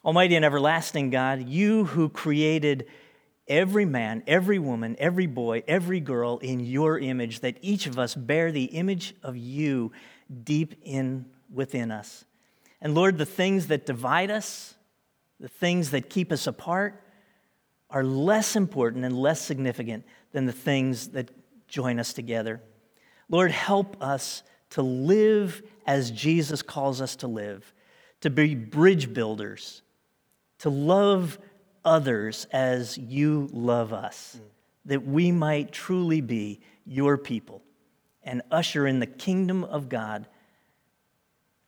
Almighty 0.03 0.35
and 0.35 0.45
everlasting 0.45 1.09
God, 1.09 1.47
you 1.47 1.85
who 1.85 2.09
created 2.09 2.87
every 3.47 3.85
man, 3.85 4.23
every 4.27 4.59
woman, 4.59 4.95
every 4.99 5.27
boy, 5.27 5.63
every 5.67 5.99
girl 5.99 6.37
in 6.39 6.59
your 6.59 6.99
image, 6.99 7.39
that 7.39 7.57
each 7.61 7.87
of 7.87 7.97
us 7.97 8.15
bear 8.15 8.51
the 8.51 8.65
image 8.65 9.15
of 9.23 9.35
you 9.37 9.91
deep 10.43 10.75
in 10.83 11.25
within 11.51 11.91
us. 11.91 12.25
And 12.81 12.93
Lord, 12.93 13.17
the 13.17 13.25
things 13.25 13.67
that 13.67 13.85
divide 13.85 14.31
us, 14.31 14.75
the 15.39 15.49
things 15.49 15.91
that 15.91 16.09
keep 16.09 16.31
us 16.31 16.47
apart, 16.47 17.01
are 17.89 18.03
less 18.03 18.55
important 18.55 19.05
and 19.05 19.17
less 19.17 19.41
significant 19.41 20.05
than 20.31 20.45
the 20.45 20.51
things 20.51 21.09
that 21.09 21.29
join 21.67 21.99
us 21.99 22.13
together. 22.13 22.61
Lord, 23.29 23.51
help 23.51 24.01
us 24.01 24.43
to 24.71 24.81
live 24.81 25.63
as 25.85 26.11
Jesus 26.11 26.61
calls 26.61 27.01
us 27.01 27.15
to 27.17 27.27
live, 27.27 27.73
to 28.21 28.29
be 28.29 28.55
bridge 28.55 29.13
builders, 29.13 29.81
to 30.59 30.69
love 30.69 31.39
others 31.83 32.47
as 32.51 32.97
you 32.97 33.47
love 33.51 33.93
us, 33.93 34.39
that 34.85 35.05
we 35.05 35.31
might 35.31 35.71
truly 35.71 36.21
be 36.21 36.59
your 36.85 37.17
people 37.17 37.61
and 38.23 38.41
usher 38.51 38.87
in 38.87 38.99
the 38.99 39.05
kingdom 39.05 39.63
of 39.63 39.87
God 39.87 40.27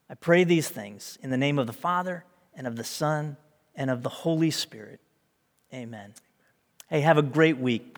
I 0.10 0.16
pray 0.16 0.44
these 0.44 0.70
things 0.70 1.18
in 1.22 1.30
the 1.30 1.38
name 1.38 1.60
of 1.60 1.68
the 1.68 1.74
Father 1.74 2.24
and 2.56 2.66
of 2.66 2.76
the 2.76 2.84
Son 2.84 3.38
and 3.76 3.90
of 3.90 4.04
the 4.04 4.10
Holy 4.10 4.52
Spirit. 4.52 5.00
Amen. 5.74 6.14
Hey, 6.90 7.02
have 7.02 7.18
a 7.18 7.22
great 7.22 7.58
week. 7.58 7.98